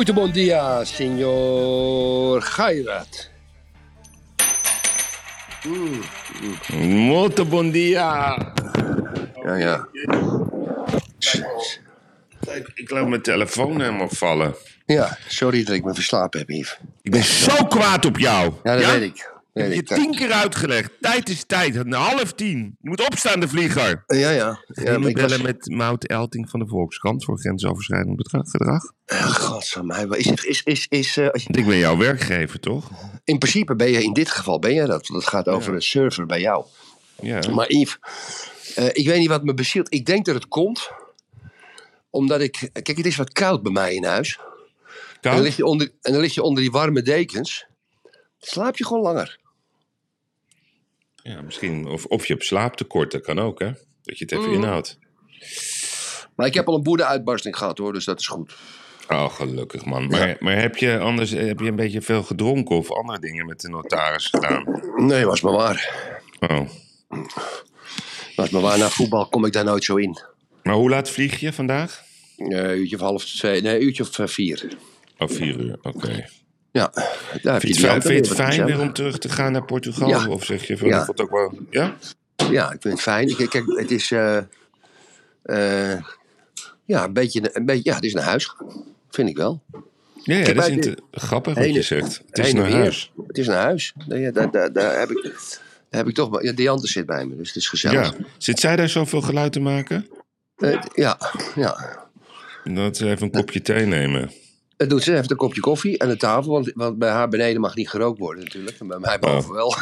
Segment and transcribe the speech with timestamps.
[0.00, 2.40] Muito bom dia, senhor
[7.70, 8.38] dia.
[9.44, 9.88] Ja, ja.
[12.40, 14.54] Kijk, ik laat mijn telefoon helemaal vallen.
[14.86, 16.78] Ja, sorry dat ik me verslapen heb, Yves.
[17.02, 18.52] Ik ben zo kwaad op jou.
[18.62, 19.39] Ja, dat weet ik.
[19.62, 20.90] Heb je tien keer uitgelegd.
[21.00, 21.76] Tijd is tijd.
[21.76, 22.76] Een half tien.
[22.80, 24.04] Je moet opstaan, de vlieger.
[24.06, 24.64] Ja, ja.
[24.66, 25.12] Ja, ik was...
[25.12, 28.82] bellen met Mout Elting van de Volkskrant voor grensoverschrijdend bedrag, gedrag.
[29.06, 32.90] Uh, Godsamme, is, is, is, is, eh, als je- Want ik ben jouw werkgever, toch?
[33.24, 35.06] in principe ben je in dit geval ben je dat.
[35.06, 36.64] Dat gaat over een server bij jou.
[37.22, 37.40] Ja.
[37.50, 37.98] Maar Yves,
[38.74, 39.94] eh, ik weet niet wat me bezielt.
[39.94, 40.90] Ik denk dat het komt
[42.10, 42.68] omdat ik...
[42.72, 44.38] Kijk, het is wat koud bij mij in huis.
[45.20, 47.66] En dan, lig je onder, en dan lig je onder die warme dekens.
[48.38, 49.38] Slaap je gewoon langer.
[51.22, 51.86] Ja, misschien.
[51.86, 53.70] Of, of je hebt slaaptekort, dat kan ook, hè?
[54.02, 54.54] Dat je het even Mm.
[54.54, 54.98] inhoudt.
[56.36, 58.54] Maar ik heb al een boede-uitbarsting gehad hoor, dus dat is goed.
[59.08, 60.06] Oh, gelukkig man.
[60.06, 63.60] Maar, maar heb je anders heb je een beetje veel gedronken of andere dingen met
[63.60, 64.82] de notaris gedaan?
[64.96, 65.90] Nee, was maar waar.
[66.40, 66.68] Oh.
[68.36, 68.78] Was maar waar.
[68.78, 70.18] Na voetbal kom ik daar nooit zo in.
[70.62, 72.02] Maar hoe laat vlieg je vandaag?
[72.36, 74.68] Een uurtje of half twee, nee, een uurtje of eh, vier.
[75.18, 76.28] Oh, vier uur, oké.
[76.72, 78.76] Ja, heb Vind je het fijn, auto vind je het wat fijn gezellig.
[78.76, 80.08] weer om terug te gaan naar Portugal?
[80.08, 80.28] Ja.
[80.28, 81.04] Of zeg je van, Ja.
[81.06, 81.58] het ook wel...
[81.70, 81.96] Ja?
[82.50, 83.36] Ja, ik vind het fijn.
[83.36, 84.10] Kijk, het is...
[84.10, 84.36] eh,
[85.42, 86.02] eh,
[86.84, 87.90] ja, een beetje, een beetje...
[87.90, 88.54] Ja, het is naar huis.
[89.10, 89.62] Vind ik wel.
[90.22, 92.22] Ja, ja Kijk, dat is inter- grappig wat je zegt.
[92.30, 92.74] Het is naar weer.
[92.74, 93.12] huis.
[93.26, 93.92] Het is naar huis.
[94.06, 95.22] Daar, daar, daar, daar heb ik...
[95.90, 96.42] Daar heb ik toch...
[96.42, 98.18] Ja, Diante zit bij me, dus het is gezellig.
[98.18, 98.24] Ja.
[98.38, 100.06] Zit zij daar zoveel geluid te maken?
[100.56, 101.18] Eh, ja,
[101.54, 101.98] ja.
[102.64, 104.30] Dat ze even een kopje thee nemen.
[104.80, 105.12] Het doet ze.
[105.12, 106.52] Heeft een kopje koffie aan de tafel.
[106.52, 108.76] Want, want bij haar beneden mag niet gerookt worden natuurlijk.
[108.80, 109.74] En bij mij boven wel.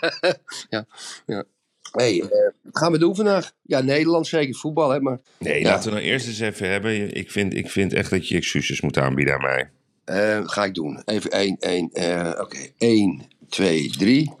[0.70, 0.86] ja,
[1.26, 1.44] ja.
[1.92, 2.28] hey, eh,
[2.62, 3.52] wat gaan we doen vandaag?
[3.62, 5.00] Ja, Nederland zeker voetbal, hè.
[5.00, 5.68] Maar Nee, Ja.
[5.68, 7.14] laten we nou eerst eens even hebben.
[7.14, 9.70] Ik vind, ik vind echt dat je excuses moet aanbieden aan mij.
[10.04, 11.02] eh, ga ik doen.
[11.04, 11.90] Even één, één.
[11.92, 14.32] eh, Oké, één, twee, drie.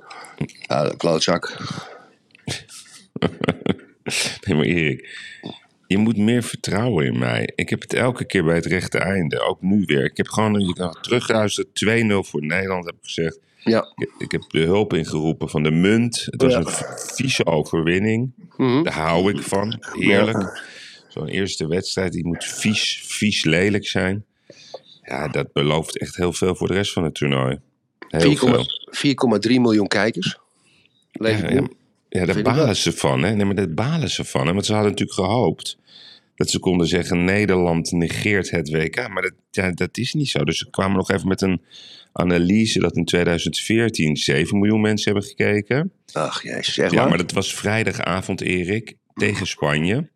[0.66, 1.56] Ja, de klootzak.
[4.44, 5.08] Nee, maar Erik,
[5.92, 7.48] je moet meer vertrouwen in mij.
[7.54, 10.04] Ik heb het elke keer bij het rechte einde, ook nu weer.
[10.04, 11.70] Ik heb gewoon, je kan terugluisteren,
[12.24, 13.38] 2-0 voor Nederland, heb ik gezegd.
[13.64, 13.92] Ja.
[13.94, 16.26] Ik, ik heb de hulp ingeroepen van de munt.
[16.30, 16.58] Het was Ja.
[16.58, 18.32] een vieze overwinning.
[18.56, 18.82] Mhm.
[18.82, 19.82] Daar hou ik van.
[19.92, 20.62] Heerlijk.
[21.08, 24.24] Zo'n eerste wedstrijd, die moet vies, vies lelijk zijn.
[25.02, 27.58] Ja, dat belooft echt heel veel voor de rest van het toernooi.
[28.08, 28.64] Heel 4,- veel.
[28.90, 30.38] 4,3 miljoen kijkers.
[31.12, 31.62] Lees Ja, ja,
[32.08, 33.22] ja, daar balen ze van.
[33.22, 33.34] Hè?
[33.34, 34.46] Nee, maar daar balen ze van.
[34.46, 34.52] Hè?
[34.52, 35.78] Want ze hadden natuurlijk gehoopt
[36.34, 37.24] dat ze konden zeggen...
[37.24, 39.08] Nederland negeert het WK.
[39.08, 40.44] Maar dat, ja, dat is niet zo.
[40.44, 41.62] Dus ze kwamen nog even met een
[42.12, 42.78] analyse...
[42.78, 45.92] dat in 2014 7 miljoen mensen hebben gekeken.
[46.12, 50.08] Ach, jezus, echt Ja, maar dat was vrijdagavond, Erik, tegen Spanje.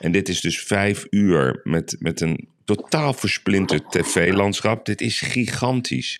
[0.00, 4.86] En dit is dus vijf uur met, met een totaal versplinterd tv-landschap.
[4.86, 6.18] Dit is gigantisch.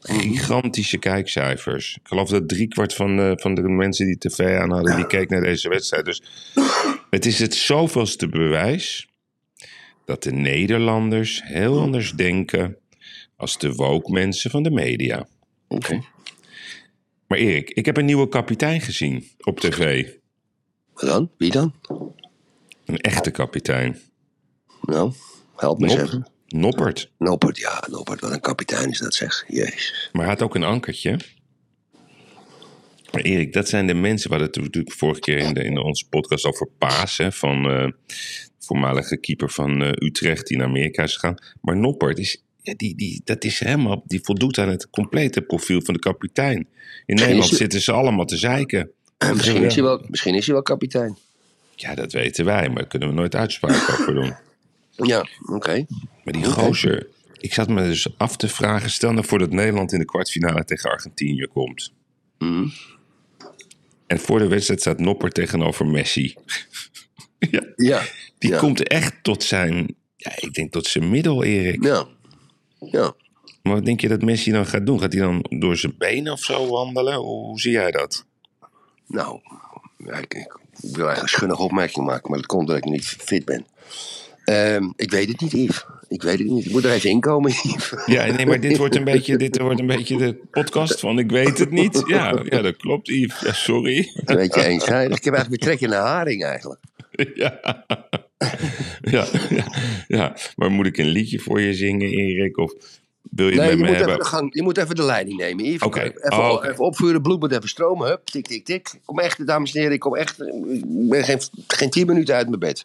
[0.00, 1.96] Gigantische kijkcijfers.
[2.00, 5.30] Ik geloof dat driekwart van de, van de mensen die tv aan hadden, die keek
[5.30, 6.04] naar deze wedstrijd.
[6.04, 6.22] Dus
[7.10, 9.08] het is het zoveelste bewijs
[10.04, 12.76] dat de Nederlanders heel anders denken
[13.36, 15.26] als de woke mensen van de media.
[15.68, 16.02] Oké.
[17.26, 20.08] Maar Erik, ik heb een nieuwe kapitein gezien op tv.
[20.92, 21.30] Wat dan?
[21.38, 21.74] Wie dan?
[22.84, 23.98] Een echte kapitein.
[24.82, 25.12] Nou,
[25.56, 26.26] help me Nop, even.
[26.48, 27.10] Noppert.
[27.18, 29.44] Noppert, ja, Noppert, wat een kapitein is dat zeg.
[29.48, 30.08] Jezus.
[30.12, 31.18] Maar hij had ook een ankertje.
[33.12, 34.30] Maar Erik, dat zijn de mensen.
[34.30, 37.16] We hadden het natuurlijk vorige keer in, de, in onze podcast over Paas.
[37.16, 37.88] Hè, van eh
[38.58, 41.34] voormalige keeper van eh, Utrecht die naar Amerika is gegaan.
[41.60, 45.82] Maar Noppert is, ja, die, die, dat is helemaal, die voldoet aan het complete profiel
[45.82, 46.68] van de kapitein.
[47.06, 48.90] In Nederland hij- zitten ze allemaal te zeiken.
[49.34, 51.16] Misschien is, hij wel, misschien is hij wel kapitein.
[51.74, 54.34] Ja, dat weten wij, maar daar kunnen we nooit uitspraak over doen.
[55.06, 55.86] Ja, oké.
[56.24, 57.06] Maar die gozer,
[57.36, 58.90] ik zat me dus af te vragen...
[58.90, 61.92] stel nou voor dat Nederland in de kwartfinale tegen Argentinië komt.
[62.38, 62.68] Mhm.
[64.06, 66.34] En voor de wedstrijd staat Nopper tegenover Messi.
[67.50, 68.02] ja, Ja.
[68.38, 68.58] die ja.
[68.58, 71.84] komt echt tot zijn, ja, ik denk tot zijn middel, Erik.
[71.84, 72.06] Ja.
[72.78, 73.14] Ja.
[73.62, 75.00] Maar wat denk je dat Messi dan gaat doen?
[75.00, 77.14] Gaat hij dan door zijn benen of zo wandelen?
[77.14, 78.24] Hoe, zie jij dat?
[79.06, 79.40] Nou,
[79.98, 83.66] ik wil eigenlijk een schunnige opmerking maken, maar dat komt omdat ik niet fit ben.
[84.48, 85.84] Ehm, ik weet het niet, Yves.
[86.08, 86.64] Ik weet het niet.
[86.64, 87.92] Ik moet er even inkomen, Yves.
[88.06, 91.30] Ja, nee, maar dit wordt een beetje, dit wordt een beetje de podcast van ik
[91.30, 92.02] weet het niet.
[92.06, 93.40] Ja, ja dat klopt, Yves.
[93.40, 94.12] Ja, sorry.
[94.24, 95.16] Een beetje eenzijdig.
[95.16, 96.80] Ik heb eigenlijk weer trek in de haring eigenlijk.
[97.34, 97.60] Ja.
[99.00, 99.64] Ja, ja,
[100.08, 102.56] ja, maar moet ik een liedje voor je zingen, Erik?
[102.58, 102.72] Of
[103.30, 104.24] wil je het Nee, je met me moet, even hebben?
[104.24, 105.82] de gang, je moet even de leiding nemen, Yves.
[105.82, 106.00] Oké.
[106.00, 106.68] Even, Oh, oké.
[106.70, 108.08] even opvuren, bloed moet even stromen.
[108.08, 108.88] Hup, tik, tik, tik.
[108.92, 110.40] Ik kom echt, dames en heren, ik kom echt...
[110.40, 112.84] Ik ben geen, geen tien minuten uit mijn bed.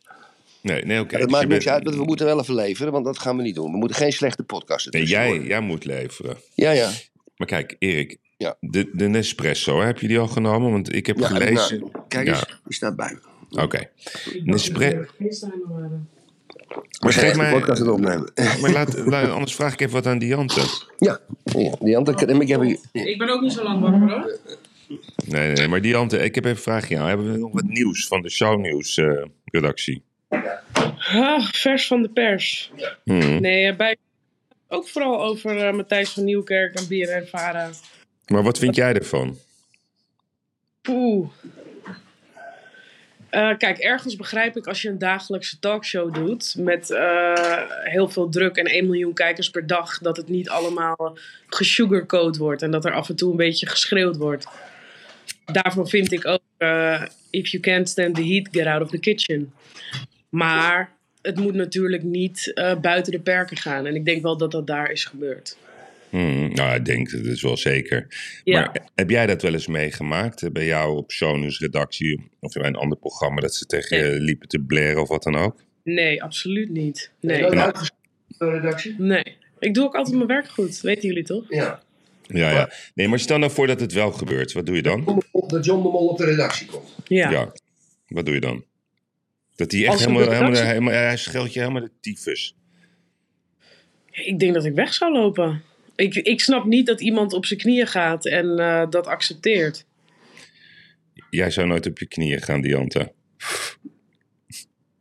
[0.64, 1.14] Nee, nee, oké.
[1.16, 3.20] Het dus maakt je niks bent- uit, want we moeten wel even leveren, want dat
[3.20, 3.72] gaan we niet doen.
[3.72, 5.48] We moeten geen slechte podcast Nee, ertussen jij, worden.
[5.48, 6.38] jij moet leveren.
[6.56, 6.90] Ja, ja.
[7.38, 8.56] Maar kijk, Erik, Ja.
[8.60, 10.72] de, de Nespresso, heb je die al genomen?
[10.72, 11.80] Want ik heb ja gelezen...
[11.80, 12.34] nou, kijk Ja.
[12.34, 13.18] eens, die staat bij
[13.50, 13.62] me.
[13.62, 13.90] Oké.
[14.44, 15.08] Nespre-
[17.02, 18.32] Maar geef mij- podcast het opnemen.
[18.62, 20.62] Maar laat, laat- anders vraag ik even wat aan Diante.
[20.98, 22.42] ja, ja, die andere...
[22.42, 22.64] Ik heb.
[22.92, 24.38] Ik ben ook niet zo lang wakker hoor.
[25.28, 27.08] Nee, nee, maar Diante, ik heb even een vraagje aan jou.
[27.08, 30.04] Hebben we nog wat nieuws van de shownieuws eh, redactie?
[31.14, 32.72] Ah, vers van de pers.
[33.04, 33.42] Hmm.
[33.42, 33.98] Nee, eh, bij...
[34.68, 37.70] ook vooral over eh, Matthijs van Nieuwkerk en BNN Vara.
[38.28, 39.38] Maar wat vind jij ervan?
[40.82, 41.30] Poeh.
[43.30, 46.88] Eh, kijk, ergens begrijp ik als je een dagelijkse talkshow doet met
[47.84, 52.62] heel veel druk en 1 miljoen kijkers per dag, dat het niet allemaal gesugarcoat wordt
[52.62, 54.48] en dat er af en toe een beetje geschreeuwd wordt.
[55.46, 56.42] Daarvan vind ik ook,
[57.30, 59.54] if you can't stand the heat, get out of the kitchen.
[60.34, 60.92] Maar
[61.22, 63.86] het moet natuurlijk niet eh, buiten de perken gaan.
[63.86, 65.58] En ik denk wel dat dat daar is gebeurd.
[66.10, 68.08] Hmm, nou, ik denk dat is wel zeker.
[68.44, 68.60] Ja.
[68.60, 70.44] Maar heb jij dat wel eens meegemaakt?
[70.44, 74.20] eh, Bij jou op shownieuws redactie of bij een ander programma dat ze tegen je
[74.20, 75.64] liepen te blaren of wat dan ook?
[75.84, 77.12] Nee, absoluut niet.
[77.20, 77.42] Nee.
[77.42, 77.72] Nee.
[78.38, 78.96] redactie?
[78.98, 79.38] Nee.
[79.60, 81.46] Ik doe ook altijd mijn werk goed, weten jullie toch?
[81.50, 81.82] Ja.
[82.28, 82.70] Ja, ja.
[82.96, 84.52] Nee, maar stel nou voor dat het wel gebeurt.
[84.52, 85.24] Wat doe je dan?
[85.48, 86.96] Dat John de Mol op de redactie komt.
[87.08, 87.30] Ja.
[87.32, 87.52] Ja.
[88.08, 88.64] Wat doe je dan?
[89.56, 92.56] Dat hij echt helemaal, helemaal, helemaal, hij scheelt je helemaal de tyfus.
[94.12, 95.64] Ik denk dat ik weg zou lopen.
[95.96, 99.86] Ik, ik snap niet dat iemand op zijn knieën gaat en eh, dat accepteert.
[101.30, 103.12] Jij zou nooit op je knieën gaan, Dianta.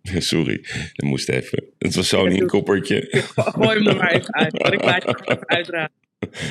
[0.18, 0.60] Sorry,
[0.92, 1.64] dat moest even.
[1.78, 3.08] Het was zo'n inkoppertje.
[3.34, 4.62] Gooi hem er maar even uit.
[4.62, 4.82] Maar ik
[5.30, 5.92] even uitraden.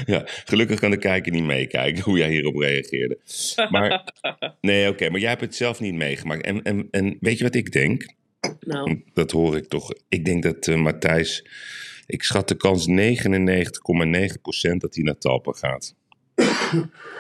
[0.06, 3.20] Ja, gelukkig kan de kijker niet meekijken hoe jij hierop reageerde.
[3.70, 4.14] Maar,
[4.62, 6.46] nee, oké, maar jij hebt het zelf niet meegemaakt.
[6.46, 8.06] En, en, en weet je wat ik denk?
[8.60, 9.94] Nou, Dat hoor ik toch.
[10.10, 11.46] Ik denk dat eh, Matthijs,
[12.06, 12.96] ik schat de kans 99,9%
[14.78, 15.96] dat hij naar Talpa gaat.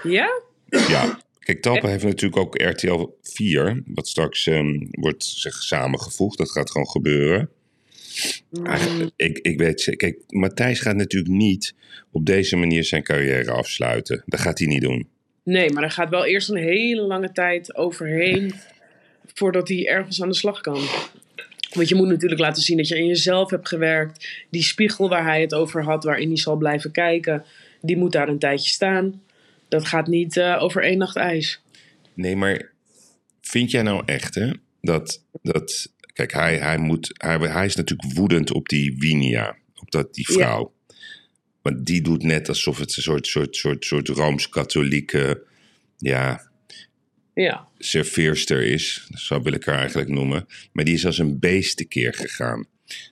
[0.03, 0.42] ja?
[0.88, 6.38] Ja, kijk, Talpa heeft natuurlijk ook RTL 4, wat straks ehm, wordt zeg, samengevoegd.
[6.38, 7.50] Dat gaat gewoon gebeuren.
[8.63, 11.75] Eigenlijk, ik, ik weet, kijk, Matthijs gaat natuurlijk niet
[12.12, 14.24] op deze manier zijn carrière afsluiten.
[14.25, 15.08] Dat gaat hij niet doen.
[15.44, 18.54] Nee, maar er gaat wel eerst een hele lange tijd overheen
[19.34, 20.81] voordat hij ergens aan de slag kan.
[21.74, 24.46] Want je moet natuurlijk laten zien dat je in jezelf hebt gewerkt.
[24.50, 27.44] Die spiegel waar hij het over had, waarin hij zal blijven kijken,
[27.81, 29.22] die moet daar een tijdje staan.
[29.68, 31.62] Dat gaat niet eh, over één nacht ijs.
[32.13, 32.72] Nee, maar
[33.42, 38.13] vind jij nou echt, hè, dat, dat kijk, hij, hij, moet, hij, hij is natuurlijk
[38.13, 40.34] woedend op die Winia, op dat, die Ja.
[40.36, 40.74] vrouw.
[41.62, 45.44] Want die doet net alsof het een soort, soort, soort, soort Rooms-Katholieke,
[45.98, 46.50] ja,
[47.34, 49.08] Ja, serveerster is.
[49.13, 50.46] Zo wil ik haar eigenlijk noemen.
[50.72, 52.65] Maar die is als een beest tekeer gegaan.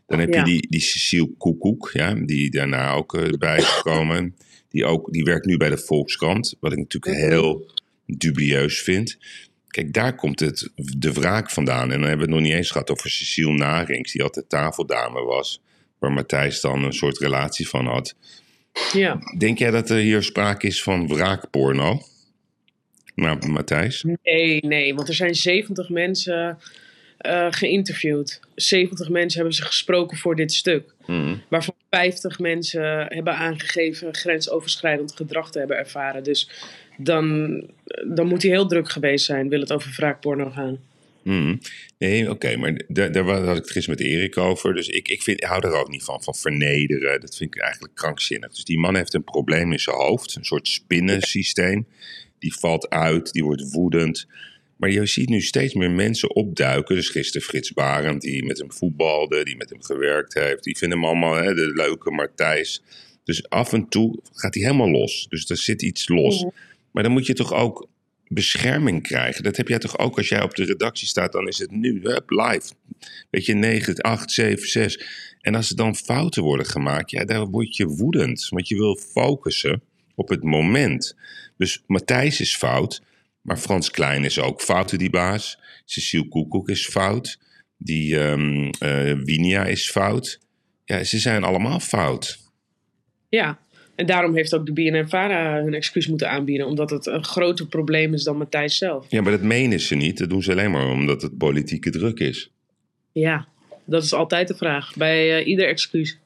[0.08, 0.38] Dan heb Ja.
[0.40, 4.36] je die, die Cecile Koekoek, ja, die daarna ook eh, bij is gekomen.
[4.70, 7.72] Die, ook, die werkt nu bij de Volkskrant, wat ik natuurlijk heel
[8.06, 9.18] dubieus vind.
[9.80, 11.92] Kijk, daar komt het, de wraak vandaan.
[11.92, 15.22] En dan hebben we het nog niet eens gehad over Cecile Narings, die altijd tafeldame
[15.22, 15.62] was.
[16.00, 18.16] Waar Matthijs dan een soort relatie van had.
[18.94, 19.20] ja.
[19.38, 22.02] Denk jij dat er hier sprake is van wraakporno?
[23.16, 24.06] Nou, Matthijs?
[24.24, 26.58] Nee, nee, want er zijn 70 mensen
[27.18, 28.40] eh, geïnterviewd.
[28.56, 30.94] 70 mensen hebben ze gesproken voor dit stuk.
[31.06, 31.42] Hmm.
[31.50, 36.24] Waarvan 50 mensen hebben aangegeven grensoverschrijdend gedrag te hebben ervaren.
[36.24, 36.50] Dus
[37.02, 37.64] dan,
[38.08, 40.80] dan moet hij heel druk geweest zijn, wil het over wraakporno gaan.
[41.24, 41.60] Hmm.
[41.98, 44.74] Nee, oké, maar daar, daar had ik het gisteren met Erik over.
[44.74, 47.22] Dus ik, ik, vind, ik hou er ook niet van, van vernederen.
[47.22, 48.50] Dat vind ik eigenlijk krankzinnig.
[48.50, 50.36] Dus die man heeft een probleem in zijn hoofd.
[50.36, 51.88] Een soort spinnensysteem.
[52.40, 54.28] Die valt uit, die wordt woedend.
[54.76, 56.96] Maar je ziet nu steeds meer mensen opduiken.
[56.96, 60.64] Dus gisteren Frits Barend, die met hem voetbalde, die met hem gewerkt heeft.
[60.64, 62.84] Die vinden hem allemaal hè, de leuke Martijs.
[63.24, 65.28] Dus af en toe gaat hij helemaal los.
[65.30, 66.46] Dus er zit iets los.
[66.92, 67.88] Maar dan moet je toch ook
[68.28, 69.44] bescherming krijgen.
[69.44, 72.00] Dat heb jij toch ook als jij op de redactie staat, dan is het nu
[72.04, 72.74] hup, live.
[73.30, 75.06] Weet je, 9, 8, 7, 6.
[75.42, 78.48] En als er dan fouten worden gemaakt, ja, dan word je woedend.
[78.50, 79.82] Want je wil focussen
[80.16, 81.16] op het moment.
[81.58, 83.02] Dus Matthijs is fout,
[83.42, 85.60] maar Frans Klein is ook fout, die baas.
[85.86, 87.40] Cecile Koekoek is fout.
[87.78, 90.40] Die ehm eh, Winia is fout.
[90.86, 92.40] Ja, ze zijn allemaal fout.
[93.30, 93.60] Ja,
[94.00, 96.68] en daarom heeft ook de BNN-Vara hun excuus moeten aanbieden.
[96.68, 99.06] Omdat het een groter probleem is dan Matthijs zelf.
[99.10, 100.18] Ja, maar dat menen ze niet.
[100.18, 102.52] Dat doen ze alleen maar omdat het politieke druk is.
[103.12, 103.48] Ja,
[103.86, 104.94] dat is altijd de vraag.
[104.96, 106.18] Bij eh, ieder excuus.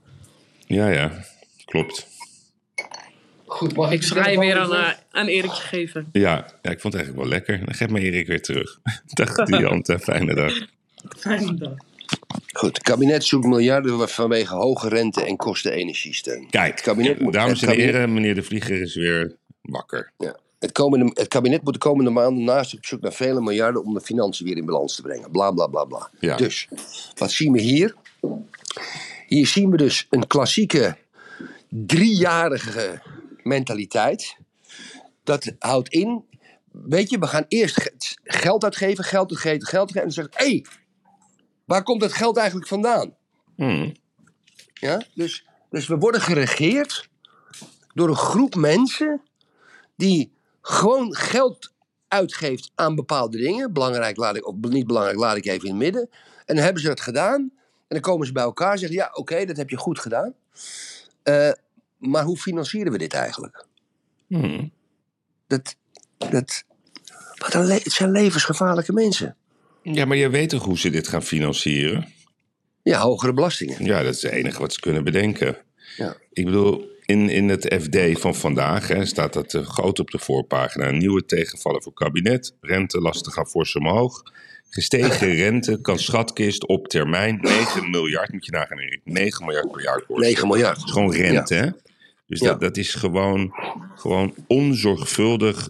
[0.68, 1.26] Ja, ja,
[1.66, 2.08] klopt.
[3.46, 6.10] Goed, mag Ik ga je weer aan, aan Erikje geven.
[6.12, 7.66] Ja, ja, ik vond het eigenlijk wel lekker.
[7.66, 8.80] Dan geef me Erik weer terug.
[9.14, 10.68] Dag Jan, fijne dag.
[11.18, 11.76] Fijne dag.
[12.54, 16.50] Goed, het kabinet zoekt miljarden vanwege hoge rente en kosten energiesteun.
[16.50, 20.12] Kijk, Het kabinet moet- dames en kabinet- heren, meneer De Vlieger is weer wakker.
[20.18, 20.38] Ja.
[20.60, 23.94] Het, komende, het kabinet moet de komende maanden naast op zoek naar vele miljarden om
[23.94, 25.32] de financiën weer in balans te brengen.
[25.32, 26.10] Bla bla bla bla.
[26.20, 26.36] Ja.
[26.38, 26.68] Dus,
[27.16, 27.96] wat zien we hier?
[29.28, 30.98] Hier zien we dus een klassieke
[31.70, 33.02] driejarige
[33.44, 34.38] mentaliteit.
[35.24, 36.24] Dat houdt in,
[36.72, 40.02] weet je, we gaan eerst ge- geld uitgeven, geld uitgeven, geld uitgeven.
[40.02, 40.66] En dan zeggen hé, hey,
[41.66, 43.16] waar komt dat geld eigenlijk vandaan?
[43.56, 43.94] Hmm.
[44.74, 45.04] Ja?
[45.14, 47.10] Dus, dus we worden geregeerd
[47.94, 49.22] door een groep mensen
[49.96, 51.74] die gewoon geld
[52.08, 53.74] uitgeeft aan bepaalde dingen.
[53.74, 56.10] Belangrijk laat ik, of niet belangrijk laat ik even in het midden.
[56.46, 57.42] En dan hebben ze dat gedaan.
[57.88, 60.34] En dan komen ze bij elkaar en zeggen, ja oké, dat heb je goed gedaan.
[61.24, 61.52] Eh,
[61.98, 63.66] maar hoe financieren we dit eigenlijk?
[64.28, 64.72] Hmm.
[65.48, 65.76] Dat,
[66.18, 66.64] dat,
[67.38, 69.36] wat een le- het zijn levensgevaarlijke mensen.
[69.84, 72.08] Ja, maar je weet toch hoe ze dit gaan financieren?
[72.84, 73.86] Ja, hogere belastingen.
[73.86, 75.58] Ja, dat is het enige wat ze kunnen bedenken.
[75.98, 76.16] Ja.
[76.32, 80.20] Ik bedoel, in, in het FD van vandaag hè, staat dat eh, groot op de
[80.20, 80.92] voorpagina.
[80.92, 82.56] Nieuwe tegenvallen voor kabinet.
[82.62, 84.24] Rentelasten gaan fors omhoog.
[84.70, 88.32] Gestegen rente kan schatkist op termijn 9 miljard.
[88.32, 89.02] Moet je nagaan, Erik.
[89.04, 90.26] 9 miljard per jaar kosten.
[90.26, 90.76] 9 miljard.
[90.76, 91.70] Dat is gewoon rente, hè?
[92.28, 92.48] Dus Ja.
[92.48, 93.54] dat, dat is gewoon,
[93.96, 95.70] gewoon onzorgvuldig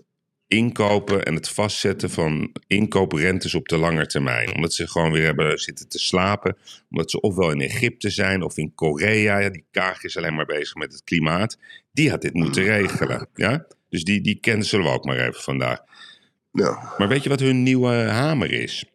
[0.54, 4.56] inkopen en het vastzetten van inkooprentes op de lange termijn.
[4.56, 6.58] Omdat ze gewoon weer hebben zitten te slapen.
[6.90, 9.38] Omdat ze ofwel in Egypte zijn of in Korea.
[9.38, 11.58] Ja, die Kaag is alleen maar bezig met het klimaat.
[11.92, 13.28] Die had dit moeten regelen.
[13.34, 13.66] Ja?
[13.90, 15.80] Dus die, die cancelen we ook maar even vandaag.
[16.52, 16.94] Ja.
[16.98, 18.86] Maar weet je wat hun nieuwe hamer is?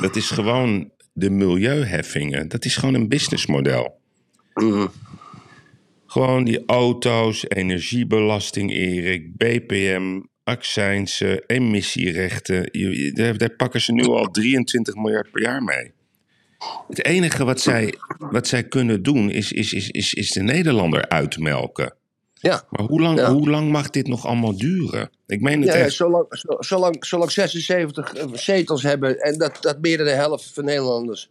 [0.00, 2.48] Dat is gewoon de milieuheffingen.
[2.48, 4.00] Dat is gewoon een businessmodel.
[4.54, 4.86] Mhm.
[6.06, 12.68] Gewoon die auto's, energiebelasting, Erik, BPM, accijnsen, emissierechten.
[12.72, 15.92] Je- je- Daar, daar pakken ze nu al 23 miljard per jaar mee.
[16.88, 21.08] Het enige wat zij, wat zij kunnen doen is, is, is, is, is de Nederlander
[21.08, 21.94] uitmelken.
[22.34, 22.64] ja.
[22.70, 23.32] Maar hoe lang, Ja.
[23.32, 25.10] hoe lang mag dit nog allemaal duren?
[25.26, 25.94] Ik meen het Ja, ja, echt.
[25.94, 30.64] zolang, zo- zolang, zolang 76 zetels hebben en dat, dat meer dan de helft van
[30.64, 31.30] Nederlanders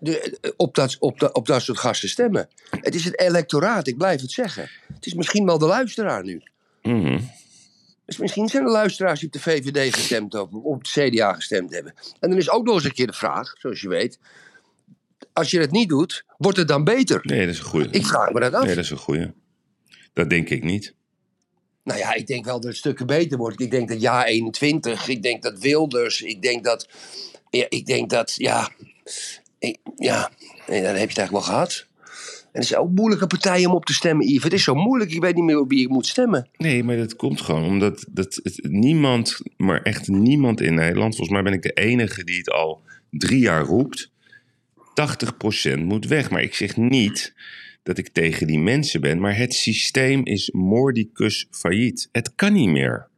[0.00, 2.48] de, eh, op, dat, op, dat, op dat soort gasten stemmen.
[2.70, 4.68] Het is het electoraat, ik blijf het zeggen.
[4.94, 6.42] Het is misschien wel de luisteraar nu.
[6.82, 7.18] Mhm.
[8.08, 11.32] Dus misschien zijn de luisteraars die op de VVD gestemd hebben, of op het CDA
[11.32, 11.94] gestemd hebben.
[12.20, 14.18] En dan is ook nog eens een keer de vraag, zoals je weet.
[15.32, 17.20] Als je het niet doet, wordt het dan beter?
[17.22, 17.88] Nee, dat is een goeie.
[17.90, 18.64] Ik vraag me dat af.
[18.64, 19.32] Nee, dat is een goeie.
[20.12, 20.94] Dat denk ik niet.
[21.84, 23.60] Nou ja, ik denk wel dat het stukken beter wordt.
[23.60, 26.88] Ik denk dat ja 21, ik denk dat Wilders, ik denk dat,
[27.50, 28.70] ja, ik denk dat, ja,
[29.58, 30.30] ik- ja,
[30.66, 31.86] nee, dan heb je het eigenlijk wel gehad.
[32.58, 34.42] Het is ook moeilijke partijen om op te stemmen, Yves.
[34.42, 36.48] Het is zo moeilijk, ik weet niet meer op wie ik moet stemmen.
[36.56, 41.36] Nee, maar dat komt gewoon omdat dat, het, niemand, maar echt niemand in Nederland, volgens
[41.36, 44.10] mij ben ik de enige die het al drie jaar roept,
[45.76, 46.30] 80% moet weg.
[46.30, 47.34] Maar ik zeg niet
[47.82, 52.08] dat ik tegen die mensen ben, maar het systeem is mordicus failliet.
[52.12, 53.08] Het kan niet meer.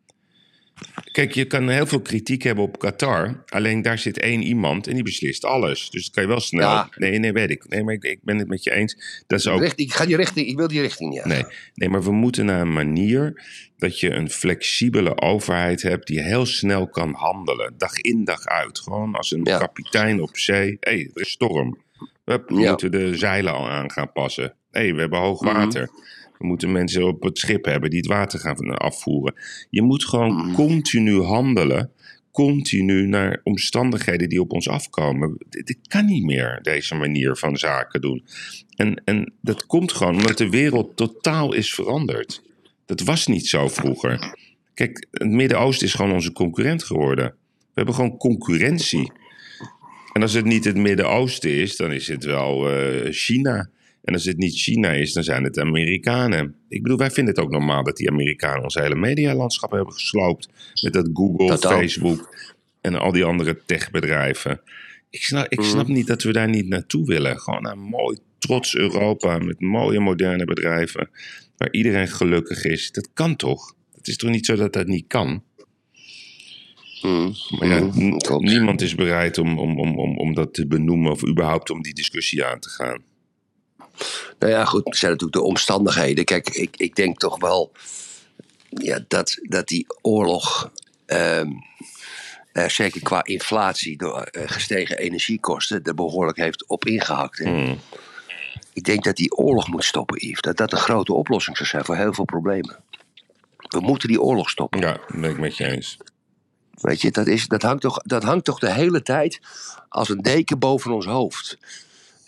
[1.12, 3.42] Kijk, je kan heel veel kritiek hebben op Qatar.
[3.48, 5.90] Alleen daar zit één iemand en die beslist alles.
[5.90, 6.68] Dus dat kan je wel snel.
[6.68, 6.88] Ja.
[6.96, 7.68] Nee, nee, weet ik.
[7.68, 9.22] Nee, maar ik, ik ben het met je eens.
[9.26, 11.24] Dat is ook ik ga die richting, ik wil die richting niet.
[11.24, 11.44] Nee,
[11.74, 13.42] nee, maar we moeten naar een manier
[13.76, 17.74] dat je een flexibele overheid hebt die heel snel kan handelen.
[17.76, 18.78] Dag in, dag uit.
[18.78, 19.58] Gewoon als een Ja.
[19.58, 20.76] kapitein op zee.
[20.80, 21.78] Hé, hey, er is storm.
[22.24, 24.54] We moeten de zeilen al aan gaan passen.
[24.70, 25.54] Hé, hey, we hebben hoog Mhm.
[25.54, 25.88] water.
[26.40, 29.34] We moeten mensen op het schip hebben die het water gaan afvoeren.
[29.70, 30.52] Je moet gewoon Mhm.
[30.52, 31.90] continu handelen.
[32.32, 35.36] Continu naar omstandigheden die op ons afkomen.
[35.48, 38.24] Dit, dit kan niet meer, deze manier van zaken doen.
[38.76, 42.42] En, en dat komt gewoon omdat de wereld totaal is veranderd.
[42.86, 44.36] Dat was niet zo vroeger.
[44.74, 47.34] Kijk, het Midden-Oosten is gewoon onze concurrent geworden.
[47.58, 49.12] We hebben gewoon concurrentie.
[50.12, 53.70] En als het niet het Midden-Oosten is, dan is het wel eh, China.
[54.10, 56.54] En als het niet China is, dan zijn het Amerikanen.
[56.68, 60.48] Ik bedoel, wij vinden het ook normaal dat die Amerikanen ons hele medialandschap hebben gesloopt.
[60.82, 61.58] Met dat Google.
[61.58, 62.36] Facebook
[62.80, 64.60] en al die andere techbedrijven.
[65.10, 67.38] Ik snap, ik snap niet dat we daar niet naartoe willen.
[67.38, 71.10] Gewoon naar een mooi, trots Europa met mooie, moderne bedrijven.
[71.56, 72.92] Waar iedereen gelukkig is.
[72.92, 73.74] Dat kan toch?
[73.96, 75.42] Het is toch niet zo dat dat niet kan?
[77.02, 77.34] Mm.
[77.58, 81.26] Maar ja, Mm, niemand is bereid om, om, om, om, om dat te benoemen of
[81.26, 83.09] überhaupt om die discussie aan te gaan.
[84.38, 86.24] Nou ja, goed, er zijn natuurlijk de omstandigheden.
[86.24, 87.72] Kijk, ik, ik denk toch wel
[88.70, 90.70] ja, dat, dat die oorlog,
[91.06, 91.48] ehm,
[92.52, 97.38] eh, zeker qua inflatie, door eh, gestegen energiekosten, er behoorlijk heeft op ingehakt.
[97.38, 97.44] hè.
[97.44, 97.78] Hmm.
[98.72, 100.40] Ik denk dat die oorlog moet stoppen, Yves.
[100.40, 102.76] Dat dat een grote oplossing zou zijn voor heel veel problemen.
[103.56, 104.80] We moeten die oorlog stoppen.
[104.80, 105.96] Ja, dat ben ik met je eens.
[106.80, 109.40] Weet je, dat, is, dat, hangt toch, dat hangt toch de hele tijd
[109.88, 111.58] als een deken boven ons hoofd.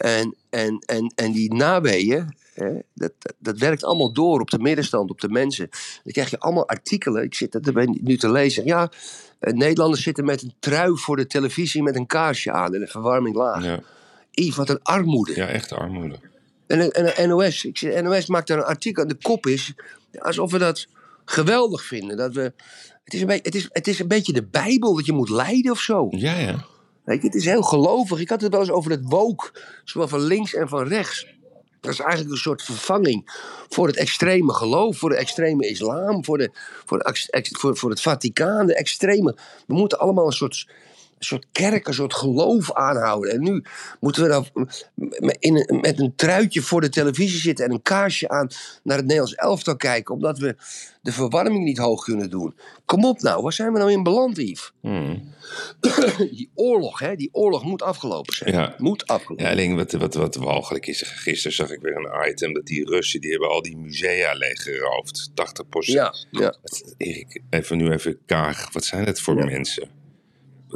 [0.03, 4.59] En, en, en, en die naweeën, hè, dat, dat, dat werkt allemaal door op de
[4.59, 5.69] middenstand, op de mensen.
[6.03, 7.23] Dan krijg je allemaal artikelen.
[7.23, 8.65] Ik zit dat nu te lezen.
[8.65, 8.91] Ja,
[9.39, 12.87] eh, Nederlanders zitten met een trui voor de televisie met een kaarsje aan en de
[12.87, 13.65] verwarming laag.
[13.65, 13.81] Ja,
[14.31, 15.35] Yves, wat een armoede.
[15.35, 16.17] ja echt armoede.
[16.67, 19.07] En, en, en NOS, ik zeg, NOS maakt daar een artikel.
[19.07, 19.73] De kop is
[20.19, 20.87] alsof we dat
[21.25, 22.17] geweldig vinden.
[22.17, 22.53] Dat we,
[23.05, 25.31] het, is een beetje, het, is, het is een beetje de Bijbel dat je moet
[25.31, 26.07] lijden of zo.
[26.11, 26.71] Ja, ja.
[27.05, 28.21] Weet het is heel gelovig.
[28.21, 29.51] Ik had het wel eens over het woke,
[29.85, 31.27] zowel van links en van rechts.
[31.81, 33.31] Dat is eigenlijk een soort vervanging
[33.69, 36.51] voor het extreme geloof, voor de extreme islam, voor, de,
[36.85, 39.37] voor, de, voor, voor het Vaticaan, de extreme.
[39.67, 40.69] We moeten allemaal een soort,
[41.25, 43.31] soort kerk, een soort geloof aanhouden.
[43.33, 43.65] En nu
[44.01, 44.47] moeten we dan
[45.39, 48.49] in een- met een truitje voor de televisie zitten en een kaarsje aan
[48.83, 50.57] naar het Nederlands elftal kijken, omdat we
[51.03, 52.55] de verwarming niet hoog kunnen doen.
[52.85, 54.73] Kom op nou, waar zijn we nou in beland, Yves?
[54.81, 55.31] Hmm.
[56.31, 58.53] Die oorlog, hè, die oorlog moet afgelopen zijn.
[58.55, 58.75] Ja.
[58.79, 62.53] Moet afgelopen Ja, alleen wat, wat, wat walgelijk is, gisteren zag ik weer een item
[62.55, 65.31] dat die Russen, die hebben al die musea leeggeroofd.
[65.35, 66.55] 80% Ja, ja.
[66.97, 68.73] Erik, even nu even kaag.
[68.73, 69.45] Wat zijn het voor Ja.
[69.45, 69.89] mensen?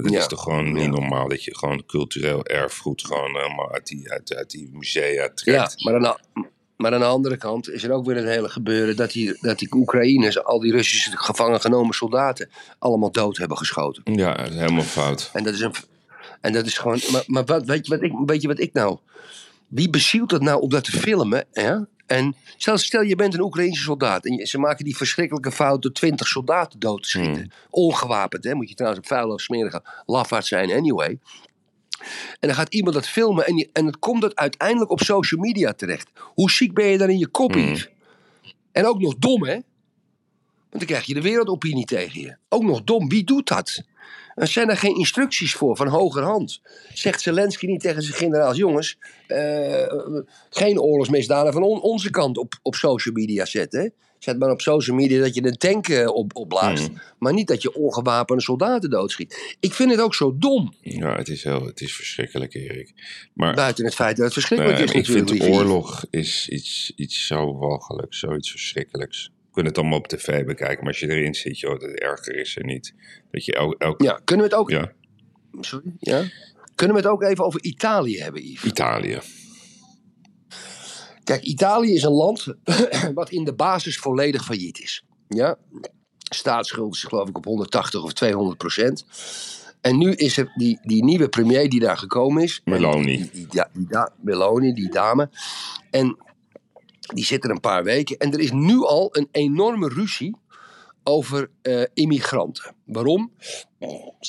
[0.03, 0.19] Dat Ja.
[0.19, 0.89] is toch gewoon niet Ja.
[0.91, 5.29] normaal dat je gewoon cultureel erfgoed gewoon helemaal uit die, uit, uit die musea ja
[5.35, 5.85] trekt.
[5.85, 6.45] maar, aan de,
[6.77, 9.59] maar aan de andere kant is er ook weer een hele gebeuren dat die, dat
[9.59, 14.03] die Oekraïners, al die Russische gevangen genomen soldaten, allemaal dood hebben geschoten.
[14.15, 15.31] Ja, dat is helemaal fout.
[15.33, 15.75] En dat is, een,
[16.41, 17.01] en dat is gewoon.
[17.13, 18.99] Maar, maar wat, weet, je wat ik, weet je wat ik nou.
[19.67, 21.45] Wie bezielt het nou om dat te filmen?
[21.53, 21.77] Hè?
[22.07, 25.93] En stel, stel je bent een Oekraïnse soldaat en ze maken die verschrikkelijke fout door
[25.93, 27.35] twintig soldaten dood te schieten.
[27.35, 27.51] Hmm.
[27.71, 28.55] Ongewapend, hè?
[28.55, 31.19] moet je trouwens een vuile of smerige lafaard zijn, anyway.
[32.41, 35.41] En dan gaat iemand dat filmen en, je, en het komt dat uiteindelijk op social
[35.41, 36.11] media terecht.
[36.15, 37.77] Hoe ziek ben je dan in je kop, Hmm.
[38.73, 39.53] En ook nog dom, hè?
[39.53, 39.65] Want
[40.71, 42.37] dan krijg je de wereldopinie tegen je.
[42.49, 43.83] Ook nog dom, wie doet dat?
[44.37, 46.61] Er zijn er geen instructies voor van hogerhand.
[46.95, 49.93] Zegt Zelensky niet tegen zijn generaals: jongens, eh,
[50.51, 53.81] geen oorlogsmisdaden van on- onze kant op, op social media zetten.
[53.81, 53.89] hè?
[54.19, 56.87] Zet maar op social media dat je een tank eh, op, opblaast.
[56.87, 57.01] Hmm.
[57.19, 59.57] Maar niet dat je ongewapende soldaten doodschiet.
[59.61, 60.75] Ik vind het ook zo dom.
[60.81, 62.93] Ja, het is, heel, het is verschrikkelijk, Erik.
[63.35, 65.29] Maar Buiten het feit dat het verschrikkelijk is ik natuurlijk.
[65.29, 69.31] vind lieve oorlog is iets, iets zo walgelijks, zoiets verschrikkelijks.
[69.57, 72.57] Kunnen het allemaal op tv bekijken, maar als je erin zit, joh, het erger is
[72.57, 72.95] er niet.
[73.31, 74.13] Dat je elk, elk Yves.
[74.13, 74.71] Ja, kunnen we het ook...
[74.71, 74.93] ja,
[75.61, 75.93] Sorry?
[75.99, 76.25] Ja?
[76.75, 78.65] Kunnen we het ook even over Italië hebben, Yves?
[78.65, 79.19] Italië.
[81.25, 82.47] Kijk, Italië is een land
[83.15, 85.05] wat in de basis volledig failliet is.
[85.29, 85.59] Ja?
[86.19, 89.05] Staatsschuld is geloof ik op 180 of 200 procent.
[89.81, 92.61] En nu is er die, die nieuwe premier die daar gekomen is.
[92.65, 93.31] Meloni.
[93.33, 95.31] Die, die, Meloni, die dame.
[95.91, 96.17] En
[97.15, 98.17] die zit er een paar weken.
[98.17, 100.35] En er is nu al een enorme ruzie
[101.09, 102.75] over eh, immigranten.
[102.85, 103.33] Waarom?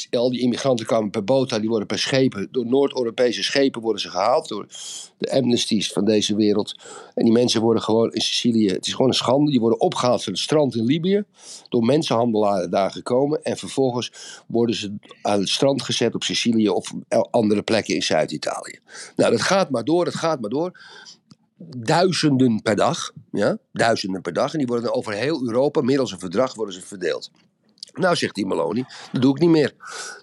[0.10, 4.10] Al die immigranten kwamen per boot, die worden per schepen, door Noord-Europese schepen worden ze
[4.10, 4.48] gehaald.
[4.48, 4.68] Door
[5.18, 6.76] de amnesties van deze wereld.
[7.14, 10.24] En die mensen worden gewoon in Sicilië, het is gewoon een schande, die worden opgehaald
[10.24, 11.24] van het strand in Libië.
[11.70, 13.44] Door mensenhandelaren daar gekomen.
[13.44, 14.12] En vervolgens
[14.48, 16.94] worden ze aan het strand gezet op Sicilië of
[17.32, 18.80] andere plekken in Zuid-Italië.
[19.16, 20.80] Nou, dat gaat maar door, dat gaat maar door
[21.58, 23.12] duizenden per dag.
[23.32, 23.58] Ja?
[23.72, 24.52] Duizenden per dag.
[24.52, 27.32] En die worden over heel Europa, middels een verdrag, worden ze verdeeld.
[27.94, 29.74] Nou, zegt die Meloni, dat doe ik niet meer.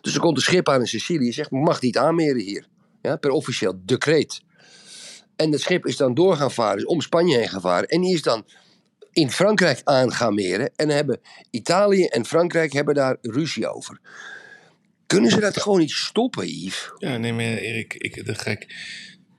[0.00, 2.66] Dus er komt een schip aan in Sicilië, zegt, mag niet aanmeren hier.
[3.02, 4.42] Ja, per officieel decreet.
[5.36, 7.88] En het schip is dan door gaan varen, is om Spanje heen gevaren.
[7.88, 8.46] En die is dan
[9.12, 10.72] in Frankrijk aan gaan meren.
[10.76, 11.20] En hebben
[11.50, 14.00] Italië en Frankrijk hebben daar ruzie over.
[15.06, 16.92] Kunnen ze dat gewoon niet stoppen, Yves?
[16.98, 18.66] Ja, nee, maar Erik, ik, de gek.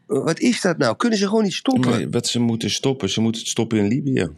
[0.07, 0.95] Wat is dat nou?
[0.95, 1.89] Kunnen ze gewoon niet stoppen?
[1.89, 4.29] Maar wat ze moeten stoppen, ze moeten het stoppen in Libië.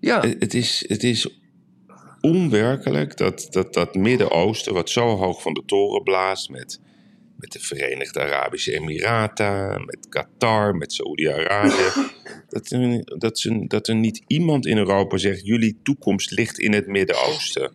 [0.00, 1.28] Ja, Het, is, het is
[2.20, 6.80] onwerkelijk dat dat, dat Midden-Oosten, wat zo hoog van de toren blaast met,
[7.36, 11.92] met de Verenigde Arabische Emiraten, met Qatar, met Saoedi-Arabië,
[12.48, 12.74] dat,
[13.20, 17.72] dat, ze- dat er niet iemand in Europa zegt: jullie toekomst ligt in het Midden-Oosten.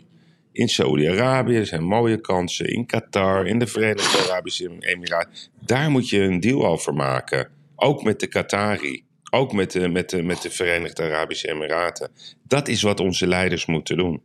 [0.54, 5.34] In Saoedi-Arabië zijn mooie kansen, in Qatar, in de Verenigde Arabische Emiraten.
[5.66, 7.50] Daar moet je een deal over maken.
[7.76, 9.04] Ook met de Qatari.
[9.30, 12.12] Ook met de, met, de, met de Verenigde Arabische Emiraten.
[12.48, 14.22] Dat is wat onze leiders moeten doen.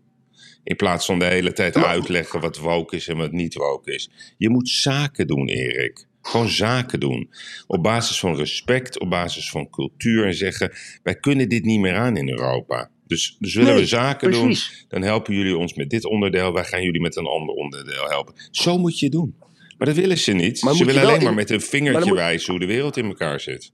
[0.65, 4.11] In plaats van de hele tijd uitleggen wat woke is en wat niet woke is.
[4.37, 6.07] Je moet zaken doen, Erik.
[6.23, 7.31] Gewoon zaken doen.
[7.67, 10.27] Op basis van respect, op basis van cultuur.
[10.27, 12.91] En zeggen, wij kunnen dit niet meer aan in Europa.
[13.09, 14.69] Dus, dus willen Nee, we zaken precies.
[14.79, 16.53] doen, dan helpen jullie ons met dit onderdeel.
[16.53, 18.35] Wij gaan jullie met een ander onderdeel helpen.
[18.51, 19.35] Zo moet je het doen.
[19.79, 20.63] Maar dat willen ze niet.
[20.63, 23.41] Maar ze willen alleen maar met een vingertje moet- wijzen hoe de wereld in elkaar
[23.41, 23.73] zit.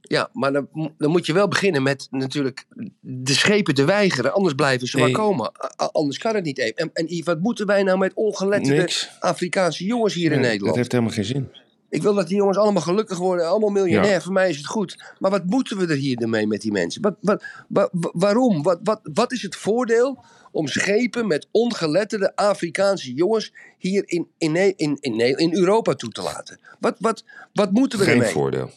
[0.00, 2.66] Ja, maar dan, dan moet je wel beginnen met natuurlijk
[3.00, 4.32] de schepen te weigeren.
[4.34, 5.04] Anders blijven ze Nee.
[5.06, 5.52] maar komen.
[5.80, 6.76] A- anders kan het niet even.
[6.76, 9.10] En, en wat moeten wij nou met ongeletterde Niks.
[9.20, 10.66] Afrikaanse jongens hier in Nederland?
[10.66, 11.48] Dat heeft helemaal geen zin.
[11.92, 14.22] Ik wil dat die jongens allemaal gelukkig worden, allemaal miljonair.
[14.22, 15.14] Voor mij is het goed.
[15.18, 17.02] Maar wat moeten we er hier mee met die mensen?
[17.02, 18.62] Wat, wat, wa- wa- waarom?
[18.62, 24.56] Wat, wat, wat is het voordeel om schepen met ongeletterde Afrikaanse jongens hier in, in,
[24.76, 26.58] in, in, in Europa toe te laten?
[26.80, 28.32] Wat, wat, wat moeten we Geen ermee?
[28.32, 28.70] voordeel.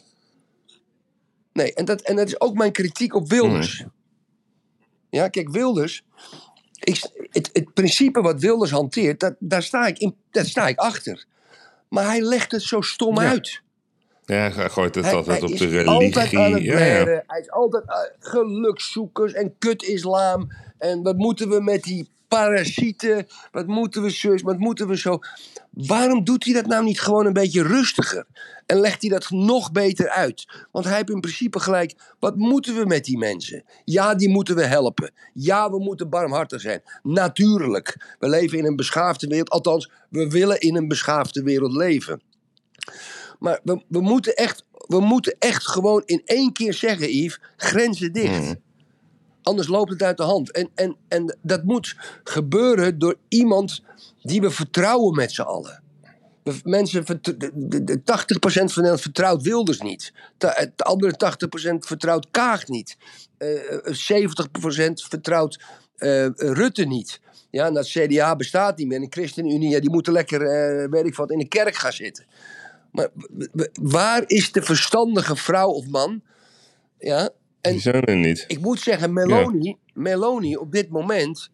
[1.52, 3.84] Nee, en dat, en dat is ook mijn kritiek op Wilders.
[5.10, 6.04] Ja, kijk, Wilders.
[6.80, 10.78] Ik, het, het principe wat Wilders hanteert, dat, daar, sta ik in, daar sta ik
[10.78, 11.24] achter.
[11.88, 13.28] Maar hij legt het zo stom Ja.
[13.28, 13.60] uit.
[14.24, 16.72] Ja, hij gooit het Hij, altijd hij op de altijd aan het religie.
[16.78, 17.22] Ja.
[17.26, 20.48] Hij is altijd uh, gelukszoekers en kut-islam.
[20.78, 23.26] En wat moeten we met die parasieten?
[23.52, 24.42] Wat moeten we zus?
[24.42, 25.18] Wat moeten we zo?
[25.70, 28.26] Waarom doet hij dat nou niet gewoon een beetje rustiger?
[28.66, 30.66] En legt hij dat nog beter uit?
[30.72, 31.94] Want hij heeft in principe gelijk.
[32.18, 33.64] Wat moeten we met die mensen?
[33.84, 35.12] Ja, die moeten we helpen.
[35.32, 36.82] Ja, we moeten barmhartig zijn.
[37.02, 38.16] Natuurlijk.
[38.18, 39.50] We leven in een beschaafde wereld.
[39.50, 42.22] Althans, we willen in een beschaafde wereld leven.
[43.38, 48.12] Maar we, we, moeten echt, we moeten echt gewoon in één keer zeggen, Yves, grenzen
[48.12, 48.40] dicht.
[48.40, 48.54] Mhm.
[49.46, 50.50] Anders loopt het uit de hand.
[50.52, 53.82] En, en, en dat moet gebeuren door iemand
[54.22, 55.82] die we vertrouwen met z'n allen.
[56.64, 58.02] Mensen, vert- de, de, de 80%
[58.42, 60.12] van Nederland vertrouwt Wilders niet.
[60.38, 61.36] De, de andere
[61.72, 62.96] 80% vertrouwt Kaag niet.
[63.38, 64.28] Eh, eh,
[64.90, 65.60] 70% vertrouwt
[65.96, 67.20] eh, Rutte niet.
[67.50, 68.96] Ja, en dat CDA bestaat niet meer.
[68.96, 71.92] En de ChristenUnie, ja, die moeten lekker, eh, weet ik wat, in de kerk gaan
[71.92, 72.26] zitten.
[72.92, 73.08] Maar
[73.82, 76.22] waar is de verstandige vrouw of man?
[76.98, 77.30] Ja,
[77.66, 78.44] en Die zijn er niet.
[78.48, 81.50] ik moet zeggen, Meloni, Meloni op dit moment.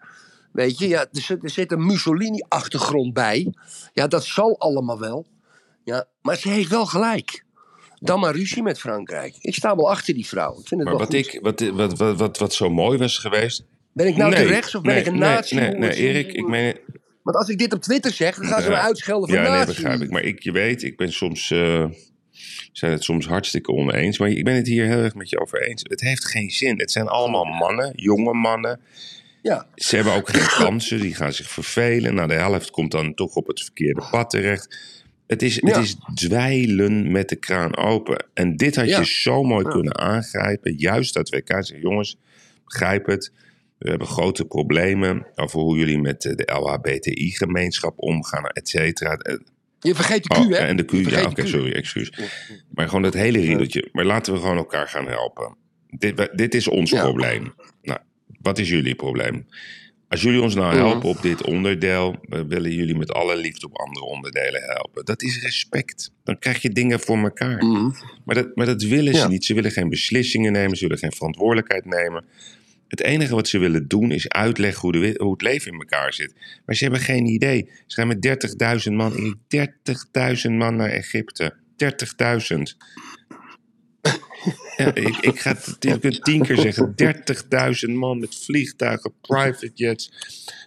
[0.52, 3.52] Weet je, ja, er, zit, er zit een Mussolini-achtergrond bij.
[3.92, 5.26] Ja, dat zal allemaal wel.
[5.84, 7.44] Ja, maar ze heeft wel gelijk.
[8.00, 9.36] Dan maar ruzie met Frankrijk.
[9.40, 10.50] Ik sta wel achter die vrouw.
[10.60, 11.34] Ik vind het Maar wel wat, goed.
[11.34, 13.64] ik, wat, wat, wat, wat, wat zo mooi was geweest.
[13.92, 15.54] Ben ik nou nee, te rechts of ben nee, ik een nee, nazi?
[15.54, 16.76] Nee, nee, Erik, ik meen.
[17.22, 18.80] Want als ik dit op Twitter zeg, dan gaan ze me Ja.
[18.82, 19.66] uitschelden van Ja, nee, nazi.
[19.66, 20.10] begrijp ik.
[20.10, 21.50] Maar ik, je weet, ik ben soms.
[21.50, 21.84] eh,
[22.72, 24.18] zijn het soms hartstikke oneens.
[24.18, 25.82] Maar ik ben het hier heel erg met je over eens.
[25.88, 26.78] Het heeft geen zin.
[26.78, 28.80] Het zijn allemaal mannen, jonge mannen.
[29.42, 31.00] Ja, Ze hebben ook geen kansen.
[31.00, 32.14] Die gaan zich vervelen.
[32.14, 34.78] Nou, de helft komt dan toch op het verkeerde pad terecht.
[35.26, 35.68] Het is, Ja.
[35.68, 38.24] het is dwijlen met de kraan open.
[38.34, 38.98] En dit had Ja.
[38.98, 39.70] je zo mooi Ja.
[39.70, 40.74] kunnen aangrijpen.
[40.76, 41.64] Juist dat WK.
[41.64, 42.16] Zeg, jongens,
[42.64, 43.32] begrijp het.
[43.78, 49.18] We hebben grote problemen over hoe jullie met eh, de LHBTI-gemeenschap omgaan, et cetera.
[49.82, 50.54] Je vergeet de Q, Oh, hè?
[50.56, 52.12] en de Q, ja, oké, sorry, excuus.
[52.74, 53.88] Maar gewoon dat hele riedeltje.
[53.92, 55.56] Maar laten we gewoon elkaar gaan helpen.
[55.90, 57.02] Dit, dit is ons Ja.
[57.02, 57.54] probleem.
[57.82, 57.98] Nou,
[58.40, 59.46] wat is jullie probleem?
[60.08, 63.78] Als jullie ons nou helpen op dit onderdeel, we willen jullie met alle liefde op
[63.78, 65.04] andere onderdelen helpen.
[65.04, 66.12] Dat is respect.
[66.24, 67.64] Dan krijg je dingen voor elkaar.
[67.64, 67.90] Mhm.
[68.24, 69.28] Maar dat, maar dat willen ze Ja.
[69.28, 69.44] niet.
[69.44, 72.24] Ze willen geen beslissingen nemen, ze willen geen verantwoordelijkheid nemen.
[72.92, 76.12] Het enige wat ze willen doen is uitleggen hoe, de, hoe het leven in elkaar
[76.12, 76.34] zit.
[76.66, 77.70] Maar ze hebben geen idee.
[77.86, 79.38] Ze gaan met 30.000 man in
[80.46, 81.54] 30.000 man naar Egypte.
[82.54, 82.62] 30.000.
[84.76, 86.94] Ja, ik, ik ga het tien keer zeggen.
[87.88, 90.12] 30.000 man met vliegtuigen, private jets.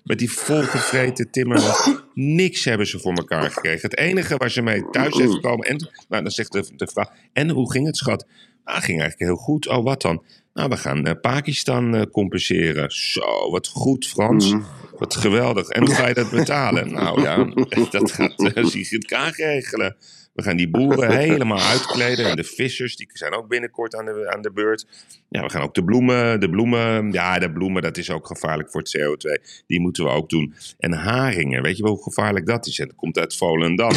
[0.03, 1.89] Met die volgevreten timmers.
[2.13, 3.89] Niks hebben ze voor elkaar gekregen.
[3.89, 5.67] Het enige waar ze mee thuis zijn gekomen.
[5.67, 7.09] En nou, dan zegt de, de vrouw.
[7.33, 8.27] En hoe ging het, schat?
[8.65, 9.67] Nou, ging eigenlijk heel goed.
[9.67, 10.23] Oh, wat dan?
[10.55, 12.91] Nou, we gaan eh, Pakistan eh, compenseren.
[12.91, 14.53] Zo, wat goed, Frans.
[14.97, 15.67] Wat geweldig.
[15.67, 16.91] En hoe ga je dat betalen?
[16.93, 17.43] nou ja,
[17.91, 19.95] dat gaat uh, Sigrid Kaag regelen.
[20.33, 22.29] We gaan die boeren helemaal uitkleden.
[22.29, 24.87] En de vissers, die zijn ook binnenkort aan de, aan de beurt.
[25.29, 27.11] Ja, we gaan ook de bloemen, de bloemen.
[27.11, 29.63] Ja, de bloemen, dat is ook gevaarlijk voor het CO2.
[29.67, 30.53] Die moeten we ook doen.
[30.77, 32.79] En haringen, weet je wel hoe gevaarlijk dat is?
[32.79, 33.91] En dat komt uit Volendam.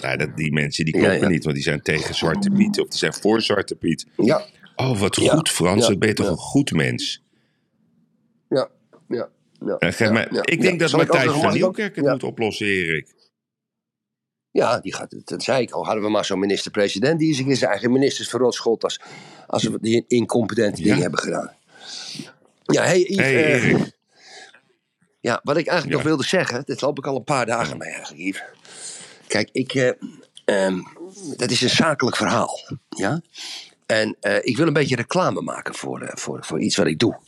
[0.00, 1.28] ja, dat, die mensen die Ja, ja.
[1.28, 2.80] niet, want die zijn tegen Zwarte Piet.
[2.80, 4.06] Of die zijn voor Zwarte Piet.
[4.16, 4.44] Ja,
[4.76, 5.86] Oh, wat Ja, goed, Frans.
[5.86, 7.22] ja, ben je toch een goed mens?
[8.48, 8.68] ja,
[9.08, 9.28] ja.
[9.58, 9.78] ja,
[10.30, 13.14] ja, ik denk dat Matthijs van Nieuwkerk het moet oplossen, Erik.
[14.50, 15.84] Ja, die gaat, dat zei ik al.
[15.84, 19.00] Hadden we maar zo'n minister-president die zich in zijn eigen ministers verrotschot als,
[19.46, 21.56] als we die incompetente dingen hebben gedaan.
[22.62, 23.82] Ja, hey, Yves, hey, eh,
[25.20, 27.88] ja, wat ik eigenlijk nog wilde zeggen, dit loop ik al een paar dagen mee
[27.88, 28.42] eigenlijk, Yves.
[29.26, 29.90] Kijk, ik, eh,
[30.44, 30.80] ehm,
[31.36, 32.58] dat is een zakelijk verhaal.
[32.88, 33.20] Ja?
[33.86, 36.98] En eh, ik wil een beetje reclame maken voor, eh, voor, voor iets wat ik
[36.98, 37.18] doe.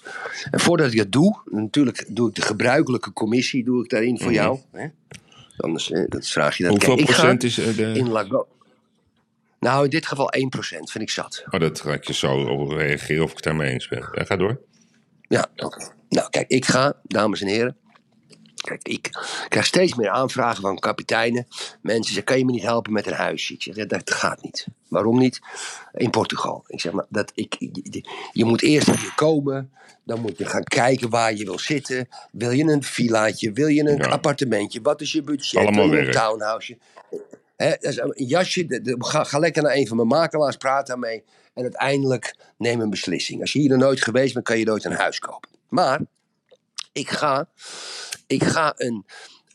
[0.50, 4.26] En voordat ik dat doe, natuurlijk doe ik de gebruikelijke commissie doe ik daarin voor
[4.26, 4.34] Mhm.
[4.34, 4.58] jou.
[4.72, 4.86] Hè?
[5.56, 6.72] Anders eh, dat vraag je dat.
[6.72, 7.92] Hoeveel Kijk, procent is eh, de...
[7.94, 8.48] in Lago.
[9.60, 11.44] Nou, in dit geval 1% vind ik zat.
[11.50, 14.08] Oh, dat ga ik je zo op reageren of ik het daarmee eens ben.
[14.14, 14.60] Ja, ga door.
[15.28, 15.90] Ja, oké.
[16.08, 17.76] Nou, kijk, ik ga, dames en heren.
[18.68, 19.11] Kijk, ik
[19.48, 21.46] krijg steeds meer aanvragen van kapiteinen.
[21.83, 23.54] Mensen zeggen, kan je me niet helpen met een huisje?
[23.54, 24.66] Ik zeg, ja, dat gaat niet.
[24.88, 25.40] Waarom niet?
[25.94, 26.64] In Portugal.
[26.66, 29.72] Ik zeg, maar, dat ik, je, je moet eerst hier komen.
[30.04, 32.09] Dan moet je gaan kijken waar je wil zitten.
[32.33, 33.52] Wil je een villaatje?
[33.52, 34.07] Wil je een Ja.
[34.09, 34.81] appartementje?
[34.83, 35.61] Wat is je budget?
[35.61, 36.78] Allemaal Wil je een townhouse?
[37.57, 38.66] Een jasje.
[38.66, 41.24] de- de- ga, ga lekker naar een van mijn makelaars, praat daarmee.
[41.54, 43.40] En uiteindelijk neem een beslissing.
[43.40, 45.48] Als je hier nog nooit geweest bent, kan je nooit een huis kopen.
[45.68, 46.00] Maar
[46.98, 47.48] ik ga,
[48.26, 49.06] ik ga een,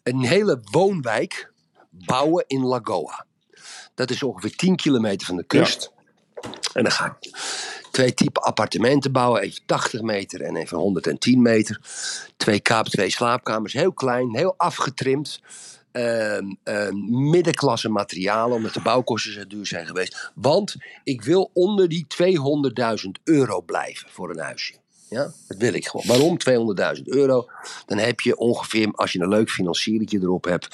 [0.03, 1.51] een hele woonwijk
[1.89, 3.25] bouwen in Lagoa.
[3.95, 5.91] Dat is ongeveer 10 kilometer van de kust.
[6.73, 7.31] En dan ga ik
[7.91, 9.41] twee typen appartementen bouwen.
[9.41, 11.81] Even 80 meter en even 110 meter.
[12.37, 13.73] Twee kaap, twee slaapkamers.
[13.73, 15.41] Heel klein, heel afgetrimd.
[15.91, 20.31] Ehm, ehm, middenklasse materialen, omdat de bouwkosten zo duur zijn geweest.
[20.35, 24.82] Want ik wil onder die 200.000 euro blijven voor een huisje.
[25.13, 26.07] Ja, dat wil ik gewoon.
[26.07, 26.37] Waarom
[26.97, 27.49] 200.000 euro?
[27.85, 30.67] Dan heb je ongeveer, als je een leuk financiertje erop hebt,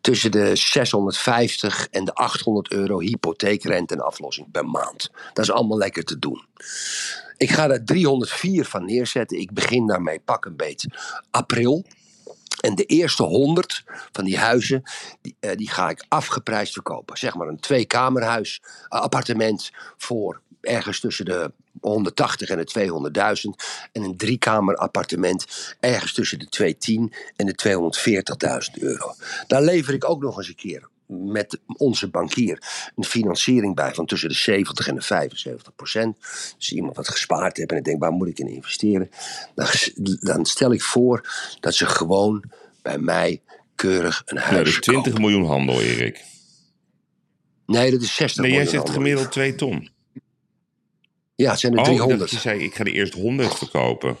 [0.00, 5.10] tussen de 650 en de 800 euro hypotheekrente en aflossing per maand.
[5.32, 6.44] Dat is allemaal lekker te doen.
[7.36, 9.40] Ik ga daar 304 van neerzetten.
[9.40, 10.86] Ik begin daarmee pak een beet
[11.30, 11.84] april.
[12.60, 14.82] En de eerste 100 van die huizen,
[15.20, 17.18] die, eh, die ga ik afgeprijsd verkopen.
[17.18, 23.10] Zeg maar een tweekamerhuis, eh, appartement voor ergens tussen de 180 en de
[23.44, 23.66] 200.000.
[23.92, 25.46] En een driekamer appartement
[25.80, 29.14] ergens tussen de 210 en de 240.000 euro.
[29.46, 34.06] Daar lever ik ook nog eens een keer met onze bankier een financiering bij van
[34.06, 36.16] tussen de 70 en de 75 procent.
[36.58, 39.10] Dus iemand wat gespaard heeft en ik denk, waar moet ik in investeren?
[39.54, 39.66] Dan,
[40.20, 41.28] dan stel ik voor
[41.60, 42.44] dat ze gewoon
[42.82, 43.42] bij mij
[43.74, 45.20] keurig een huis is 20 kopen.
[45.20, 46.24] miljoen handel, Erik.
[47.66, 49.88] Nee, dat is 60 Nee, jij miljoen zegt gemiddeld 2 ton.
[51.36, 52.20] Ja, het zijn er Oh, 300.
[52.20, 54.16] dat je zei, ik ga de eerst 100 verkopen.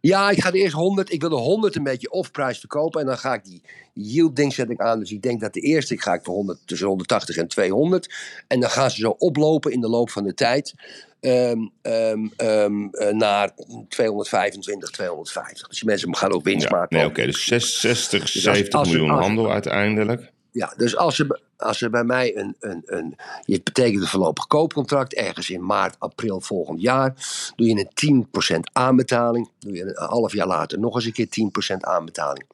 [0.00, 1.12] Ja, ik ga de eerst 100.
[1.12, 3.00] Ik wil de 100 een beetje off-prijs verkopen.
[3.00, 4.98] En dan ga ik die yield ding zet ik aan.
[4.98, 8.14] Dus ik denk dat de eerste ik ga ik voor 100, tussen 180 en 200.
[8.48, 10.74] En dan gaan ze zo oplopen in de loop van de tijd.
[11.20, 13.50] ehm, ehm, eh, naar
[13.88, 15.68] 225, 250.
[15.68, 16.96] Dus die mensen gaan ook winst Ja, maken.
[16.96, 20.32] nee, oké, dus 6, 60, als- 70 als- miljoen handel uiteindelijk.
[20.54, 23.16] Ja, dus als ze, als ze bij mij een, een, een.
[23.42, 27.14] Je betekent een voorlopig koopcontract ergens in maart, april volgend jaar.
[27.56, 29.50] Doe je een 10% aanbetaling.
[29.58, 32.46] Doe je een half jaar later nog eens een keer 10% aanbetaling.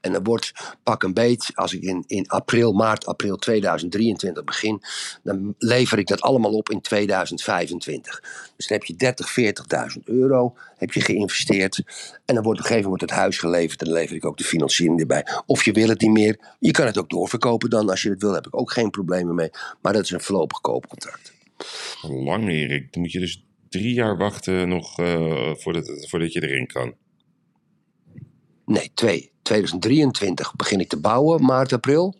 [0.00, 4.82] En dan wordt pak een beet, als ik in, in april, maart, april 2023 begin,
[5.22, 8.22] dan lever ik dat allemaal op in 2025.
[8.56, 9.34] Dus dan heb je 30,
[9.98, 11.82] 40.000 euro heb je geïnvesteerd.
[12.24, 14.36] En dan wordt op een gegeven moment het huis geleverd en dan lever ik ook
[14.36, 15.26] de financiering erbij.
[15.46, 17.90] Of je wil het niet meer, je kan het ook doorverkopen dan.
[17.90, 19.50] Als je het wil, heb ik ook geen problemen mee.
[19.82, 21.32] Maar dat is een voorlopig koopcontract.
[22.02, 22.92] Lang, Erik.
[22.92, 26.94] Dan moet je dus drie jaar wachten nog eh, voordat, voordat je erin kan.
[28.66, 29.30] Nee, twee.
[29.48, 32.14] 2023 begin ik te bouwen, maart, april.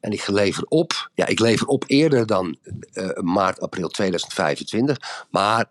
[0.00, 1.10] En ik lever op.
[1.14, 2.56] Ja, ik lever op eerder dan
[2.92, 5.26] eh, maart, april 2025.
[5.30, 5.66] Maar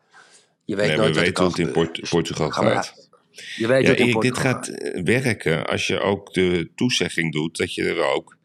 [0.66, 1.72] je weet Nee, we nooit er weten hoe het in.
[1.72, 3.10] Port- Portugal gaat.
[3.56, 7.58] Je weet Ja, dat Erik, dit gaat eh, werken als je ook de toezegging doet
[7.58, 8.38] dat je er ook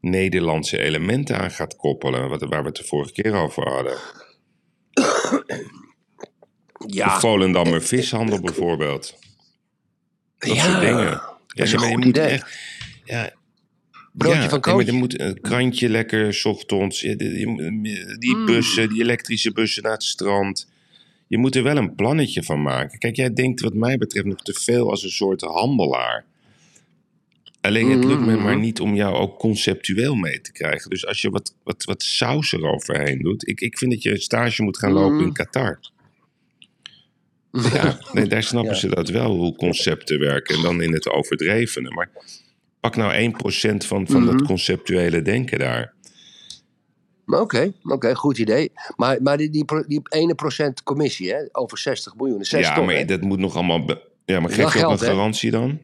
[0.00, 2.28] Nederlandse elementen aan gaat koppelen.
[2.28, 3.96] Wat, waar we het de vorige keer over hadden.
[4.94, 5.64] De
[6.86, 9.14] Ja, Volendammer vishandel bijvoorbeeld.
[10.38, 10.62] Dat ja.
[10.64, 11.22] soort dingen.
[11.54, 12.24] Ja, is een maar je goed idee.
[12.26, 12.58] echt.
[13.04, 13.32] Ja,
[14.12, 17.00] broodje ja, van er moet een krantje lekker, 's ochtends.
[17.00, 17.46] Ja, die,
[18.36, 18.46] Mm.
[18.46, 20.68] bussen, die elektrische bussen naar het strand.
[21.26, 22.98] Je moet er wel een plannetje van maken.
[22.98, 26.24] Kijk, jij denkt wat mij betreft nog te veel als een soort handelaar.
[27.60, 28.42] Alleen het lukt me Mhm.
[28.42, 30.90] maar niet om jou ook conceptueel mee te krijgen.
[30.90, 33.48] Dus als je wat, wat, wat saus eroverheen doet.
[33.48, 35.26] Ik, ik vind dat je een stage moet gaan lopen Mhm.
[35.26, 35.78] in Qatar.
[37.72, 38.78] Ja, nee, daar snappen Ja.
[38.78, 40.56] ze dat wel, hoe concepten werken.
[40.56, 41.90] En dan in het overdrevene.
[41.90, 42.10] Maar
[42.80, 44.44] pak nou 1% van, van dat Mhm.
[44.44, 45.92] conceptuele denken daar.
[47.26, 48.72] Oké, oké, goed idee.
[48.96, 52.74] Maar, maar die, die, die ene procent commissie, hè, over 60 miljoen, is 6 ja,
[52.74, 53.04] ton, maar hè?
[53.04, 53.86] dat moet nog allemaal...
[54.24, 55.04] ja, maar geef je ook een hè?
[55.06, 55.80] garantie dan?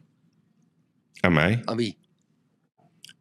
[1.21, 1.61] Aan mij?
[1.65, 1.99] Aan wie?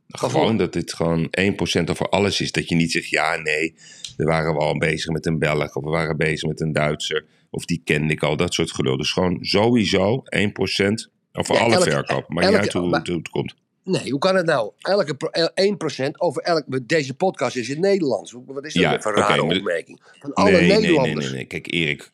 [0.07, 0.57] Gewoon Waarvoor?
[0.57, 2.51] dat dit gewoon 1% over alles is.
[2.51, 3.75] Dat je niet zegt, ja, nee,
[4.19, 5.75] we waren al bezig met een Belg.
[5.75, 7.25] Of we waren bezig met een Duitser.
[7.49, 8.97] Of die kende ik al, dat soort gelul.
[8.97, 12.29] Dus gewoon sowieso 1% over Ja, alle elke- verkoop.
[12.29, 13.55] Maar elke- niet uit hoe, maar- het- hoe het komt.
[13.83, 14.71] Nee, hoe kan het nou?
[14.79, 16.63] Elke pro- el- 1% over elk...
[16.87, 18.35] Deze podcast is in het Nederlands.
[18.45, 19.99] Wat is dat Ja, voor een oké, rare opmerking?
[20.19, 21.25] Van alle nee, nee, nee, Nederlanders.
[21.25, 21.45] nee, nee.
[21.45, 22.11] Kijk, Erik.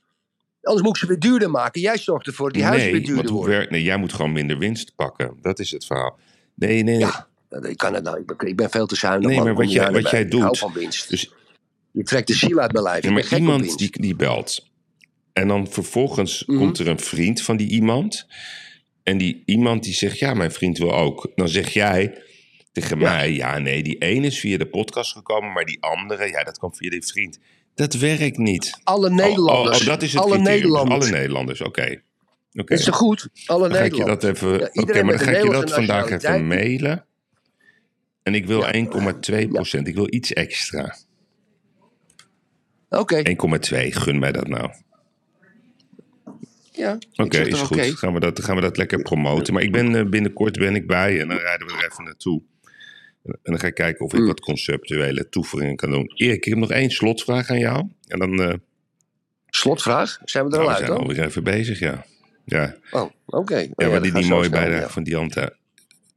[0.61, 1.81] Anders moet ik ze weer duurder maken.
[1.81, 3.55] Jij zorgt ervoor dat die huizen weer duurder worden.
[3.55, 3.71] werkt...
[3.71, 5.37] Nee, jij moet gewoon minder winst pakken.
[5.41, 6.17] Dat is het verhaal.
[6.55, 6.97] Nee, nee, nee.
[6.99, 7.27] Ja,
[7.69, 8.19] ik kan het nou.
[8.19, 9.29] Ik ben, ik ben veel te zuinig.
[9.29, 10.67] Nee, maar wat jij- wat jij doet-.
[11.09, 11.31] Dus
[11.95, 13.03] Je trekt de ziel uit mijn lijf.
[13.03, 14.67] Ja, maar iemand die, die belt.
[15.33, 16.57] En dan vervolgens Mhm.
[16.57, 18.27] komt er een vriend van die iemand.
[19.03, 21.31] En die iemand die zegt, ja, mijn vriend wil ook.
[21.35, 22.21] Dan zeg jij
[22.71, 23.03] tegen Ja.
[23.11, 26.57] mij, ja, nee, die ene is via de podcast gekomen, maar die andere, ja, dat
[26.57, 27.39] kwam via die vriend.
[27.75, 28.79] Dat werkt niet.
[28.83, 29.75] Alle Oh, Nederlanders.
[29.77, 30.53] Oh, oh, dat is het alle criterium.
[30.61, 31.05] Dus Nederlanders.
[31.09, 32.01] Alle Nederlanders, oké.
[32.53, 32.73] Oké.
[32.73, 33.29] Is toch goed?
[33.45, 34.39] Alle Dan ga ik je Nederlanders.
[34.39, 34.59] dat even.
[34.59, 37.05] Ja, Oké, maar dan ga ik je dat vandaag even mailen.
[38.23, 38.71] En ik wil Ja.
[38.73, 39.87] 1,2 procent.
[39.87, 40.95] Ik wil iets extra.
[42.99, 43.91] Oké, 1,2.
[43.91, 44.69] Gun mij dat nou.
[46.71, 46.97] ja.
[47.15, 47.77] Oké, is goed.
[47.77, 47.95] oké.
[47.95, 49.53] Gaan, we dat, gaan we dat lekker promoten.
[49.53, 52.41] Maar ik ben eh, binnenkort ben ik bij en dan rijden we er even naartoe.
[53.23, 54.25] En dan ga ik kijken of ik Mm.
[54.25, 56.11] wat conceptuele toevoegingen kan doen.
[56.15, 57.87] Erik, ik heb nog één slotvraag aan jou.
[58.07, 58.53] En dan eh
[59.49, 60.19] Slotvraag?
[60.25, 61.07] Zijn we er nou, al we uit zijn dan?
[61.07, 62.05] alweer even bezig, ja.
[62.45, 63.57] Ja, Oh, oké.
[63.57, 64.89] ja, Oh, maar dat die, mooie bijdrage ja.
[64.89, 65.49] van Dianta.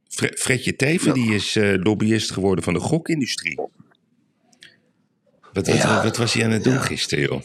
[0.07, 1.13] Fre- Fredje Teven, Ja.
[1.13, 3.59] die is eh, lobbyist geworden van de gokindustrie.
[5.59, 6.03] Wat, wat, Ja.
[6.03, 7.41] wat was hij aan het doen gisteren, joh?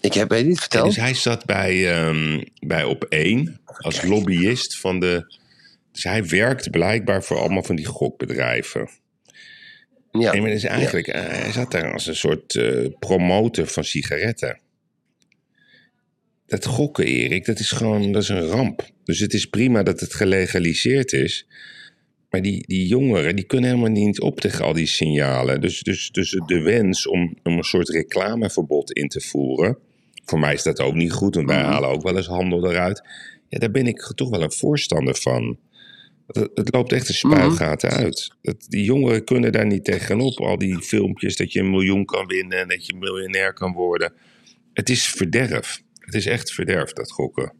[0.00, 0.86] Ik heb het niet Ja, verteld.
[0.86, 5.36] dus hij zat bij, ehm, bij op één als lobbyist van de.
[5.92, 8.88] Dus hij werkt blijkbaar voor allemaal van die gokbedrijven.
[10.12, 10.32] Ja.
[10.32, 14.58] En dus eigenlijk, eh, hij zat daar als een soort eh, promotor van sigaretten.
[16.46, 18.88] Dat gokken, Erik, dat is gewoon dat is een ramp.
[19.04, 21.46] Dus het is prima dat het gelegaliseerd is.
[22.34, 25.60] Maar die, die jongeren die kunnen helemaal niet op tegen al die signalen.
[25.60, 29.78] Dus, dus, dus de wens om, om een soort reclameverbod in te voeren.
[30.24, 31.70] Voor mij is dat ook niet goed, want wij Mhm.
[31.70, 33.02] halen ook wel eens handel eruit.
[33.48, 35.58] Ja, daar ben ik toch wel een voorstander van.
[36.26, 38.34] Het, het loopt echt de spuigaten uit.
[38.42, 40.40] Dat, die jongeren kunnen daar niet tegenop.
[40.40, 44.12] Al die filmpjes dat je een miljoen kan winnen en dat je miljonair kan worden.
[44.72, 45.82] Het is verderf.
[45.98, 47.52] Het is echt verderf, dat gokken.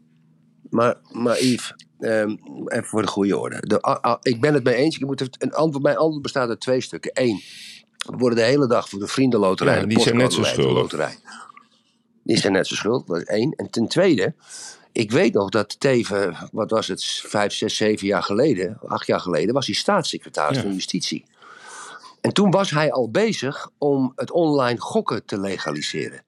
[0.69, 2.35] Maar, maar Yves, ehm,
[2.67, 3.57] even voor de goede orde.
[3.67, 4.95] De, a- a- ik ben het mee eens.
[4.97, 7.11] Ik moet even- een antwoord, mijn antwoord bestaat uit twee stukken.
[7.13, 7.41] Eén,
[7.97, 9.75] we worden de hele dag voor de vriendenloterij.
[9.75, 11.17] Ja, de die zijn net zo schuldig.
[12.23, 13.51] Die zijn net zo schuldig, dat is één.
[13.55, 14.33] En ten tweede,
[14.91, 19.19] ik weet nog dat Teven, wat was het, vijf, zes, zeven jaar geleden, acht jaar
[19.19, 20.63] geleden, was hij staatssecretaris Ja.
[20.63, 21.25] van Justitie.
[22.21, 26.23] En toen was hij al bezig om het online gokken te legaliseren.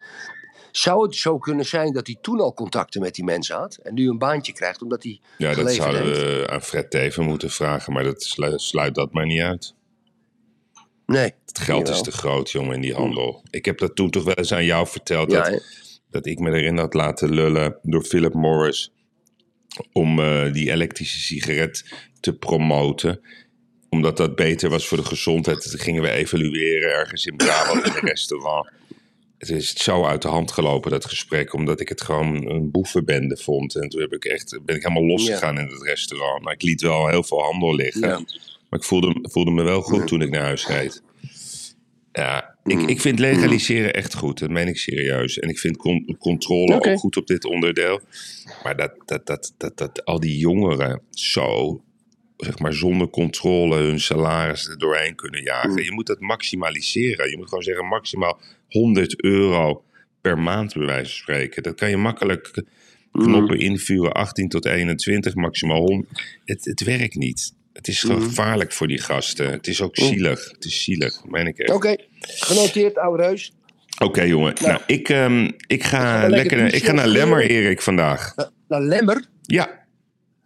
[0.78, 3.94] Zou het zo kunnen zijn dat hij toen al contacten met die mensen had en
[3.94, 6.22] nu een baantje krijgt omdat hij Ja, dat zouden heeft?
[6.22, 9.76] we aan Fred Teven moeten vragen, maar dat slu- sluit dat maar niet uit.
[11.06, 11.34] Nee.
[11.46, 13.44] Het geld is te groot, jongen, in die handel.
[13.50, 15.32] Ik heb dat toen toch wel eens aan jou verteld.
[15.32, 15.64] Ja, dat,
[16.10, 18.92] dat ik me erin had laten lullen door Philip Morris.
[19.92, 21.86] Om eh, die elektrische sigaret
[22.20, 23.22] te promoten.
[23.90, 25.62] Omdat dat beter was voor de gezondheid.
[25.72, 28.70] Toen gingen we evalueren ergens in Brabant in een restaurant.
[29.38, 31.54] Het is zo uit de hand gelopen, dat gesprek.
[31.54, 33.76] Omdat ik het gewoon een boevenbende vond.
[33.76, 36.44] En toen heb ik echt, ben ik helemaal losgegaan in het restaurant.
[36.44, 38.08] Maar ik liet wel heel veel handel liggen.
[38.08, 38.20] Ja.
[38.70, 41.02] Maar ik voelde, voelde me wel goed toen ik naar huis reed.
[42.12, 42.88] Ja, ik, Mm.
[42.88, 44.40] ik vind legaliseren echt goed.
[44.40, 45.40] Dat meen ik serieus.
[45.40, 48.00] En ik vind con- controle ook goed op dit onderdeel.
[48.64, 51.82] Maar dat, dat, dat, dat, dat al die jongeren zo,
[52.38, 55.70] zeg maar, zonder controle hun salaris er doorheen kunnen jagen.
[55.72, 55.80] Mm.
[55.80, 57.30] Je moet dat maximaliseren.
[57.30, 58.40] Je moet gewoon zeggen maximaal
[58.70, 59.84] 100 euro
[60.22, 61.64] per maand, bij wijze van spreken.
[61.64, 62.64] Dat kan je makkelijk
[63.12, 63.24] Mm.
[63.24, 66.40] knoppen invuren, 18 tot 21, maximaal 100.
[66.46, 67.54] Het, het werkt niet.
[67.74, 68.22] Het is Mm.
[68.22, 69.52] gevaarlijk voor die gasten.
[69.52, 70.50] Het is ook zielig.
[70.52, 71.72] Het is zielig, meen ik echt.
[71.74, 73.54] Oké, genoteerd, oude reus.
[74.04, 74.54] Oké, jongen.
[74.62, 77.50] Nou, ik, ehm, ik, ga lekker, lekker ik ga naar Lemmer.
[77.50, 78.36] Erik, vandaag.
[78.36, 79.86] Naar Nou, Lemmer, Ja.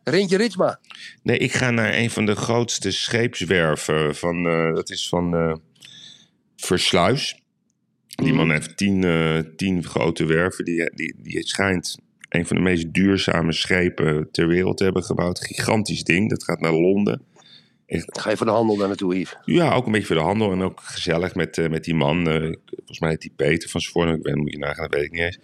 [0.04, 0.80] Rintje Ritsma.
[1.24, 4.16] Nee, ik ga naar een van de grootste scheepswerven.
[4.16, 5.54] Van, eh, dat is van eh,
[6.56, 7.41] Versluis.
[8.16, 8.36] Die Mhm.
[8.36, 10.66] man heeft tien, eh, tien grote werven.
[10.66, 11.98] Die, die, die schijnt
[12.30, 15.46] een van de meest duurzame schepen ter wereld te hebben gebouwd.
[15.46, 16.30] Gigantisch ding.
[16.30, 17.22] Dat gaat naar Londen.
[17.88, 19.38] Ga je voor de handel daar naartoe, Yves?
[19.46, 22.28] Ja, ook een beetje voor de handel en ook gezellig met, eh, met die man.
[22.30, 24.16] eh, volgens mij heet die Peter van Zwoorden.
[24.16, 25.38] Ik weet, moet je nagaan, dat weet ik niet eens.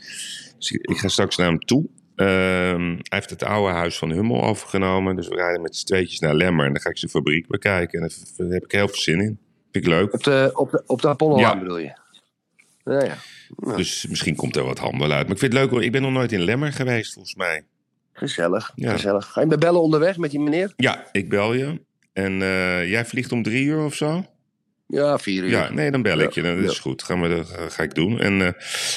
[0.58, 1.86] Dus ik, ik ga straks naar hem toe.
[2.16, 5.16] Ehm, hij heeft het oude huis van Hummel overgenomen.
[5.16, 6.66] Dus we rijden met z'n tweetjes naar Lemmer.
[6.66, 8.02] En dan ga ik zijn fabriek bekijken.
[8.02, 9.40] En daar heb ik heel veel zin in.
[9.72, 10.14] Vind ik leuk.
[10.14, 11.60] Op de, op de, op de Apollo Ja.
[11.60, 11.98] bedoel je?
[12.88, 13.18] Nou ja,
[13.76, 15.24] Dus misschien komt er wat handel uit.
[15.24, 15.84] Maar ik vind het leuk hoor.
[15.84, 17.64] Ik ben nog nooit in Lemmer geweest, volgens mij.
[18.14, 18.72] gezellig.
[18.76, 18.92] Ja.
[18.92, 19.26] gezellig.
[19.32, 20.74] Ga je me bellen onderweg met die meneer?
[20.76, 21.82] Ja, ik bel je.
[22.14, 24.26] En eh, jij vliegt om drie uur of zo?
[24.88, 25.50] Ja, vier uur.
[25.50, 26.42] Ja, nee, dan bel ik je.
[26.44, 26.82] Ja, Dat is ja.
[26.82, 27.04] goed.
[27.04, 28.20] Gaan we, dat ga ik doen.
[28.20, 28.52] En eh,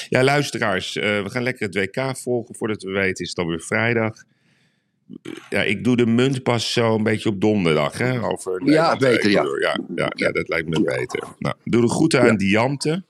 [0.09, 2.55] ja, luisteraars, eh, we gaan lekker het WK volgen.
[2.55, 4.13] Voordat we weten is het alweer vrijdag.
[5.49, 7.97] ja, ik doe de munt pas zo een beetje op donderdag.
[7.97, 9.43] Hè, over Nederland, beter, ja.
[9.59, 11.23] Ja, ja, ja, dat lijkt me beter.
[11.39, 13.03] Nou, doe de groeten aan Diante.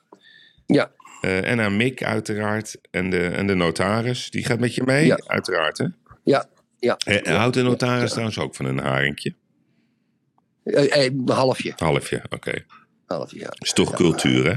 [0.73, 0.91] Ja,
[1.21, 2.77] eh, en aan Mick uiteraard.
[2.91, 4.29] En de, en de notaris.
[4.29, 5.19] Die gaat met je mee, Ja.
[5.25, 5.77] uiteraard.
[5.77, 5.85] Hè?
[6.23, 6.45] ja,
[6.79, 6.97] ja.
[6.97, 9.35] Eh, houdt de notaris trouwens ook van een haringje?
[10.63, 11.73] Eh, eh, een halfje.
[11.75, 12.53] Halfje, oké.
[13.05, 13.49] halfje ja.
[13.59, 14.55] Is toch cultuur, hè?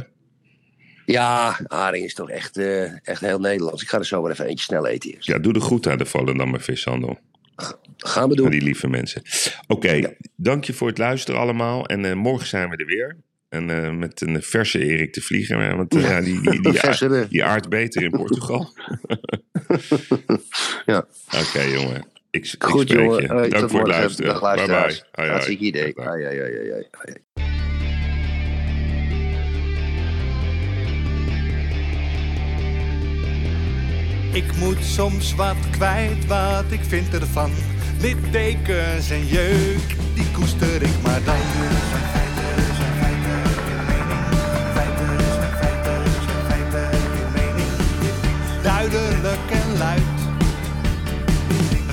[1.07, 2.57] ja, haring is toch echt,
[3.03, 3.83] echt heel Nederlands.
[3.83, 5.27] Ik ga er zo maar even eentje snel eten eerst.
[5.27, 7.19] Ja, doe de groeten aan de Volendammer vishandel.
[7.57, 8.51] Gaan we Aan doen.
[8.51, 9.23] die lieve mensen.
[9.67, 10.11] Oké, Ja.
[10.37, 11.87] dank je voor het luisteren allemaal.
[11.87, 13.17] En morgen zijn we er weer.
[13.55, 15.61] En eh, met een verse Erik de Vlieger.
[15.63, 18.69] hè, Want eh, ja, die, die, die, Verse, aard- die aardt beter in Portugal.
[20.87, 21.07] Ja.
[21.41, 22.05] Oké, jongen.
[22.31, 23.23] Ik, ik Goed, spreek jongen.
[23.23, 23.29] je.
[23.29, 24.41] Eh, Dank tot voor het luisteren.
[24.41, 25.27] Dag, Bye bye.
[25.29, 25.93] Hartstikke idee.
[25.95, 26.07] Dag.
[26.07, 27.15] Ai, ai, ai, ai, ai, ai.
[34.33, 37.51] Ik moet soms wat kwijt, wat ik vind ervan.
[38.01, 41.37] Littekens en jeuk, die koester ik maar dan.